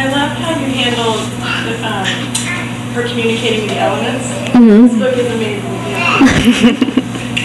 I 0.00 0.08
loved 0.08 0.40
how 0.40 0.56
you 0.56 0.64
handled 0.72 1.20
um, 1.84 2.08
her 2.96 3.06
communicating 3.06 3.68
with 3.68 3.68
the 3.68 3.80
elements. 3.80 4.24
Mm-hmm. 4.56 4.88
This 4.88 4.96
book 4.96 5.12
is 5.12 5.28
amazing. 5.28 5.76
Yeah. 5.92 6.16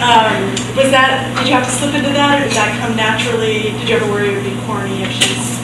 um, 0.00 0.40
was 0.72 0.88
that? 0.88 1.36
Did 1.36 1.48
you 1.48 1.52
have 1.52 1.66
to 1.66 1.70
slip 1.70 1.92
into 1.92 2.16
that, 2.16 2.40
or 2.40 2.48
did 2.48 2.56
that 2.56 2.80
come 2.80 2.96
naturally? 2.96 3.76
Did 3.76 3.86
you 3.86 3.96
ever 3.96 4.08
worry 4.08 4.32
it 4.32 4.40
would 4.40 4.48
be 4.48 4.56
corny 4.64 5.02
if 5.04 5.12
she's? 5.12 5.55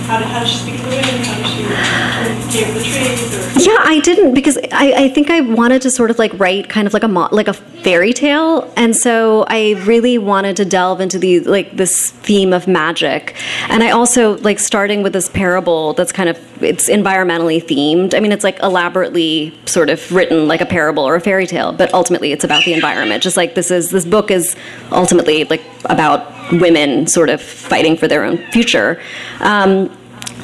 Yeah, 3.65 3.77
I 3.81 4.01
didn't 4.03 4.35
because 4.35 4.59
I, 4.73 4.93
I 5.05 5.09
think 5.09 5.31
I 5.31 5.41
wanted 5.41 5.83
to 5.83 5.91
sort 5.91 6.11
of 6.11 6.19
like 6.19 6.39
write 6.39 6.69
kind 6.69 6.87
of 6.87 6.93
like 6.93 7.03
a 7.03 7.09
mo- 7.09 7.29
like 7.33 7.49
a 7.49 7.55
fairy 7.55 8.13
tale, 8.13 8.71
and 8.77 8.95
so 8.95 9.45
I 9.49 9.83
really 9.85 10.19
wanted 10.19 10.57
to 10.59 10.65
delve 10.65 11.01
into 11.01 11.19
the 11.19 11.41
like 11.41 11.77
this 11.77 12.11
theme 12.11 12.53
of 12.53 12.69
magic, 12.69 13.37
and 13.69 13.83
I 13.83 13.91
also 13.91 14.37
like 14.39 14.59
starting 14.59 15.03
with 15.03 15.13
this 15.13 15.29
parable 15.29 15.95
that's 15.95 16.13
kind 16.13 16.29
of 16.29 16.39
it's 16.63 16.89
environmentally 16.89 17.63
themed. 17.63 18.15
I 18.15 18.21
mean, 18.21 18.33
it's 18.33 18.45
like 18.45 18.59
elaborately 18.61 19.59
sort 19.67 19.89
of 19.89 20.13
written 20.13 20.47
like 20.49 20.61
a 20.61 20.67
parable 20.67 21.05
or 21.05 21.15
a 21.15 21.21
fairy 21.21 21.47
tale, 21.47 21.73
but 21.73 21.93
ultimately 21.95 22.33
it's 22.33 22.45
about 22.45 22.65
the 22.65 22.75
environment. 22.75 23.23
Just 23.23 23.37
like 23.37 23.55
this 23.55 23.71
is 23.71 23.91
this 23.91 24.05
book 24.05 24.31
is 24.31 24.57
ultimately 24.91 25.45
like 25.45 25.63
about 25.87 26.33
women 26.53 27.07
sort 27.07 27.31
of 27.31 27.41
fighting 27.41 27.97
for 27.97 28.09
their 28.09 28.25
own 28.25 28.39
future. 28.51 29.01
Um, 29.41 29.91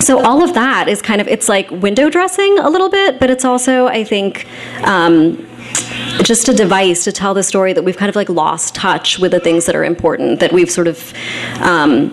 so 0.01 0.21
all 0.25 0.43
of 0.43 0.55
that 0.55 0.89
is 0.89 1.03
kind 1.03 1.21
of 1.21 1.29
it's 1.29 1.49
like 1.49 1.71
window 1.71 2.09
dressing 2.09 2.59
a 2.59 2.71
little 2.71 2.89
bit 2.89 3.19
but 3.19 3.31
it's 3.31 3.45
also 3.45 3.87
i 3.89 4.05
think 4.05 4.47
um, 4.85 5.45
just 6.23 6.49
a 6.49 6.55
device 6.55 7.05
to 7.05 7.13
tell 7.13 7.35
the 7.35 7.43
story 7.43 7.73
that 7.73 7.83
we've 7.83 7.97
kind 7.97 8.09
of 8.09 8.17
like 8.17 8.29
lost 8.29 8.75
touch 8.75 9.19
with 9.19 9.33
the 9.33 9.41
things 9.41 9.67
that 9.67 9.75
are 9.75 9.85
important 9.85 10.41
that 10.41 10.53
we've 10.53 10.71
sort 10.71 10.89
of 10.89 11.13
um, 11.61 12.11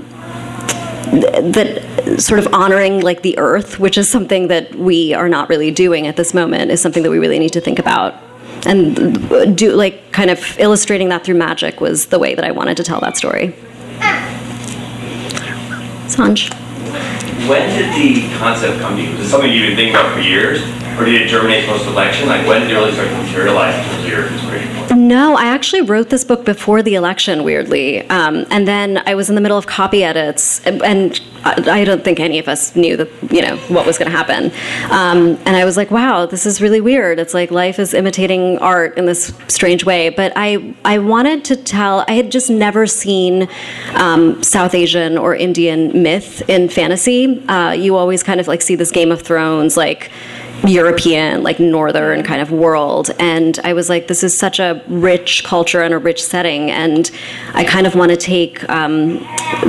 that 1.12 2.18
sort 2.20 2.40
of 2.40 2.54
honoring 2.54 3.02
like 3.02 3.22
the 3.22 3.38
earth 3.38 3.80
which 3.80 3.98
is 3.98 4.10
something 4.10 4.48
that 4.48 4.74
we 4.76 5.14
are 5.14 5.30
not 5.30 5.50
really 5.50 5.72
doing 5.72 6.08
at 6.08 6.16
this 6.16 6.34
moment 6.34 6.72
is 6.72 6.82
something 6.82 7.04
that 7.04 7.10
we 7.12 7.20
really 7.20 7.40
need 7.40 7.54
to 7.54 7.62
think 7.62 7.80
about. 7.80 8.16
And 8.66 9.56
do 9.56 9.74
like 9.74 10.12
kind 10.12 10.32
of 10.32 10.58
illustrating 10.60 11.10
that 11.10 11.24
through 11.24 11.36
magic 11.36 11.82
was 11.82 12.08
the 12.08 12.18
way 12.18 12.34
that 12.34 12.44
i 12.44 12.52
wanted 12.52 12.78
to 12.78 12.84
tell 12.84 13.00
that 13.02 13.16
story. 13.16 13.56
Sanj 16.08 16.65
when 17.48 17.70
did 17.70 17.94
the 17.94 18.36
concept 18.38 18.80
come 18.80 18.96
to 18.96 19.02
you? 19.02 19.12
Was 19.12 19.28
it 19.28 19.30
something 19.30 19.52
you've 19.52 19.68
been 19.68 19.76
thinking 19.76 19.96
about 19.96 20.14
for 20.14 20.22
years? 20.22 20.62
Or 20.98 21.04
did 21.04 21.22
it 21.22 21.28
germinate 21.28 21.66
post-election? 21.66 22.28
Like, 22.28 22.48
when 22.48 22.62
did 22.62 22.72
it 22.72 22.74
really 22.74 22.94
start 22.94 23.10
to 23.10 23.18
materialize 23.24 24.08
your? 24.08 24.30
No, 24.96 25.36
I 25.36 25.46
actually 25.46 25.82
wrote 25.82 26.10
this 26.10 26.24
book 26.24 26.46
before 26.46 26.82
the 26.82 26.96
election, 26.96 27.44
weirdly. 27.44 28.08
Um, 28.10 28.46
and 28.50 28.68
then 28.68 29.02
I 29.06 29.16
was 29.16 29.30
in 29.30 29.36
the 29.36 29.42
middle 29.42 29.58
of 29.58 29.68
copy 29.68 30.04
edits, 30.04 30.66
and, 30.66 30.82
and 30.84 31.22
I, 31.44 31.82
I 31.82 31.84
don't 31.84 32.04
think 32.04 32.20
any 32.20 32.40
of 32.40 32.48
us 32.48 32.76
knew 32.76 32.96
that, 32.96 33.10
you 33.32 33.42
know, 33.42 33.58
what 33.68 33.86
was 33.86 33.98
going 33.98 34.10
to 34.10 34.16
happen. 34.16 34.52
Um, 34.92 35.38
and 35.46 35.58
I 35.58 35.66
was 35.66 35.76
like, 35.76 35.92
wow, 35.92 36.26
this 36.28 36.46
is 36.46 36.62
really 36.62 36.82
weird. 36.82 37.20
It's 37.20 37.34
like 37.34 37.52
life 37.52 37.78
is 37.78 37.94
imitating 37.94 38.58
art 38.60 38.98
in 38.98 39.06
this 39.06 39.34
strange 39.48 39.84
way. 39.84 40.10
But 40.10 40.32
I, 40.36 40.74
I 40.86 41.00
wanted 41.00 41.44
to 41.46 41.58
tell, 41.58 42.06
I 42.08 42.14
had 42.14 42.32
just 42.32 42.50
never 42.50 42.88
seen 42.88 43.50
um, 43.96 44.42
South 44.44 44.74
Asian 44.74 45.18
or 45.18 45.36
Indian 45.36 46.04
myth 46.04 46.48
in 46.48 46.70
fantasy. 46.70 47.46
Uh, 47.48 47.72
you 47.72 47.98
always 47.98 48.24
kind 48.24 48.40
of 48.40 48.48
like 48.48 48.62
see 48.62 48.76
this 48.76 48.92
Game 48.92 49.12
of 49.12 49.22
Thrones, 49.22 49.76
like, 49.76 50.10
European, 50.64 51.44
like 51.44 51.60
northern 51.60 52.24
kind 52.24 52.42
of 52.42 52.52
world. 52.52 53.12
And 53.20 53.60
I 53.64 53.74
was 53.74 53.90
like, 53.90 54.08
this 54.08 54.24
is 54.24 54.38
such 54.38 54.60
a 54.60 54.84
rich 54.88 55.44
culture 55.44 55.82
and 55.82 55.94
a 55.94 55.98
rich 55.98 56.24
setting. 56.24 56.72
And 56.72 57.12
I 57.54 57.64
kind 57.64 57.86
of 57.86 57.96
want 57.96 58.12
to 58.12 58.18
take 58.18 58.68
um, 58.70 59.20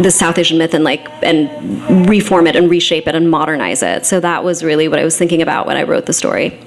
the 0.00 0.10
South 0.10 0.38
Asian 0.38 0.58
myth 0.58 0.74
and 0.74 0.84
like 0.84 1.06
and 1.22 2.08
reform 2.08 2.46
it 2.46 2.56
and 2.56 2.70
reshape 2.70 3.06
it 3.06 3.14
and 3.14 3.30
modernize 3.30 3.82
it. 3.82 4.06
So 4.06 4.20
that 4.20 4.44
was 4.44 4.62
really 4.62 4.88
what 4.88 4.98
I 4.98 5.04
was 5.04 5.16
thinking 5.18 5.42
about 5.42 5.66
when 5.66 5.76
I 5.76 5.82
wrote 5.82 6.06
the 6.06 6.12
story. 6.12 6.58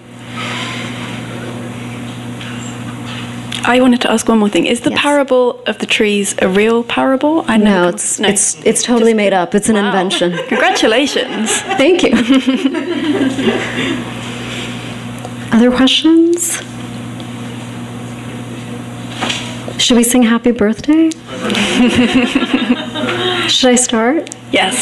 I 3.69 3.79
wanted 3.81 4.01
to 4.01 4.11
ask 4.11 4.27
one 4.27 4.39
more 4.39 4.49
thing. 4.49 4.65
Is 4.65 4.81
the 4.81 4.89
Yes. 4.89 4.99
parable 4.99 5.59
of 5.67 5.77
the 5.77 5.85
trees 5.85 6.33
a 6.41 6.47
real 6.47 6.83
parable? 6.83 7.45
I 7.47 7.57
No, 7.57 7.63
never- 7.65 7.89
it's 7.89 8.19
it's 8.19 8.57
it's 8.69 8.81
totally 8.81 9.13
made 9.13 9.31
up. 9.41 9.53
It's 9.53 9.69
an 9.69 9.75
Wow. 9.75 9.85
invention. 9.87 10.31
Congratulations. 10.53 11.51
Thank 11.81 11.97
you. 12.05 12.11
Other 15.55 15.69
questions? 15.71 16.61
Should 19.77 19.97
we 19.97 20.03
sing 20.03 20.23
happy 20.23 20.51
birthday? 20.51 21.09
Should 23.47 23.69
I 23.69 23.75
start? 23.75 24.29
Yes. 24.51 24.73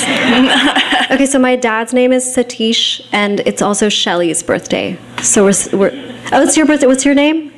Okay, 1.12 1.26
so 1.26 1.39
my 1.39 1.56
dad's 1.58 1.93
name 1.93 2.12
is 2.13 2.23
Satish, 2.36 3.02
and 3.12 3.41
it's 3.50 3.62
also 3.62 3.89
Shelly's 3.89 4.41
birthday. 4.43 4.97
So 5.21 5.43
we're, 5.45 5.78
we're 5.80 5.91
oh, 6.32 6.41
it's 6.43 6.56
your 6.58 6.65
birthday. 6.65 6.88
What's 6.88 7.04
your 7.06 7.15
name? 7.15 7.52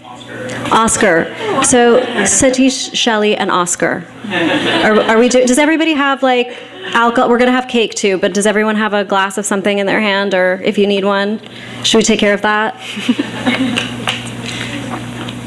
Oscar. 0.71 1.25
So 1.63 2.01
Satish, 2.23 2.93
Shelly, 2.95 3.35
and 3.35 3.49
Oscar. 3.51 4.05
Are, 4.27 4.99
are 5.01 5.17
we? 5.17 5.29
Do, 5.29 5.45
does 5.45 5.57
everybody 5.57 5.93
have 5.93 6.21
like 6.21 6.57
alcohol? 6.93 7.29
We're 7.29 7.39
gonna 7.39 7.51
have 7.51 7.67
cake 7.67 7.95
too, 7.95 8.17
but 8.17 8.33
does 8.33 8.45
everyone 8.45 8.75
have 8.75 8.93
a 8.93 9.03
glass 9.03 9.37
of 9.37 9.45
something 9.45 9.79
in 9.79 9.85
their 9.85 10.01
hand, 10.01 10.33
or 10.33 10.61
if 10.63 10.77
you 10.77 10.85
need 10.87 11.03
one, 11.05 11.39
should 11.83 11.97
we 11.97 12.03
take 12.03 12.19
care 12.19 12.33
of 12.33 12.41
that? 12.43 12.75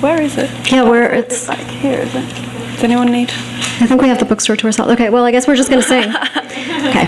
Where 0.03 0.21
is 0.21 0.37
it? 0.37 0.51
Yeah, 0.73 0.83
where 0.83 1.13
it's. 1.13 1.47
like 1.47 1.61
here, 1.61 2.01
is 2.01 2.13
it? 2.13 2.29
Does 2.75 2.83
anyone 2.83 3.13
need? 3.13 3.31
I 3.31 3.87
think 3.87 4.03
we 4.03 4.09
have 4.09 4.19
the 4.19 4.25
bookstore 4.25 4.57
to 4.57 4.67
ourselves. 4.67 4.93
Okay, 4.95 5.11
well, 5.11 5.25
I 5.25 5.31
guess 5.31 5.47
we're 5.47 5.55
just 5.55 5.71
gonna 5.71 5.83
sing. 5.83 6.13
Okay. 6.83 7.07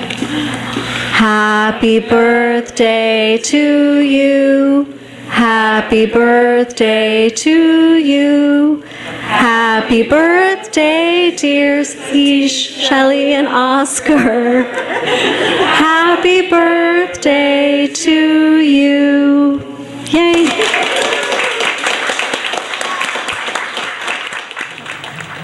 Happy 1.10 1.98
birthday 1.98 3.38
to 3.38 3.98
you. 4.00 4.93
Happy 5.34 6.06
birthday 6.06 7.28
to 7.28 7.96
you. 7.96 8.82
Happy 8.84 10.08
birthday, 10.08 11.34
dear 11.34 11.80
Satish, 11.80 12.88
Shelley, 12.88 13.34
and 13.34 13.48
Oscar. 13.48 14.62
Happy 14.62 16.48
birthday 16.48 17.88
to 17.88 18.58
you. 18.58 19.58
Yay. 20.06 20.44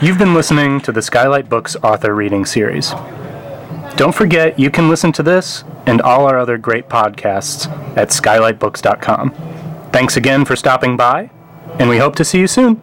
You've 0.00 0.18
been 0.18 0.34
listening 0.34 0.80
to 0.82 0.92
the 0.92 1.02
Skylight 1.02 1.48
Books 1.48 1.74
author 1.82 2.14
reading 2.14 2.46
series. 2.46 2.90
Don't 3.96 4.14
forget, 4.14 4.56
you 4.56 4.70
can 4.70 4.88
listen 4.88 5.10
to 5.12 5.24
this 5.24 5.64
and 5.84 6.00
all 6.00 6.26
our 6.26 6.38
other 6.38 6.58
great 6.58 6.88
podcasts 6.88 7.66
at 7.96 8.10
skylightbooks.com. 8.10 9.49
Thanks 9.92 10.16
again 10.16 10.44
for 10.44 10.56
stopping 10.56 10.96
by, 10.96 11.30
and 11.78 11.88
we 11.88 11.98
hope 11.98 12.14
to 12.16 12.24
see 12.24 12.38
you 12.38 12.46
soon. 12.46 12.80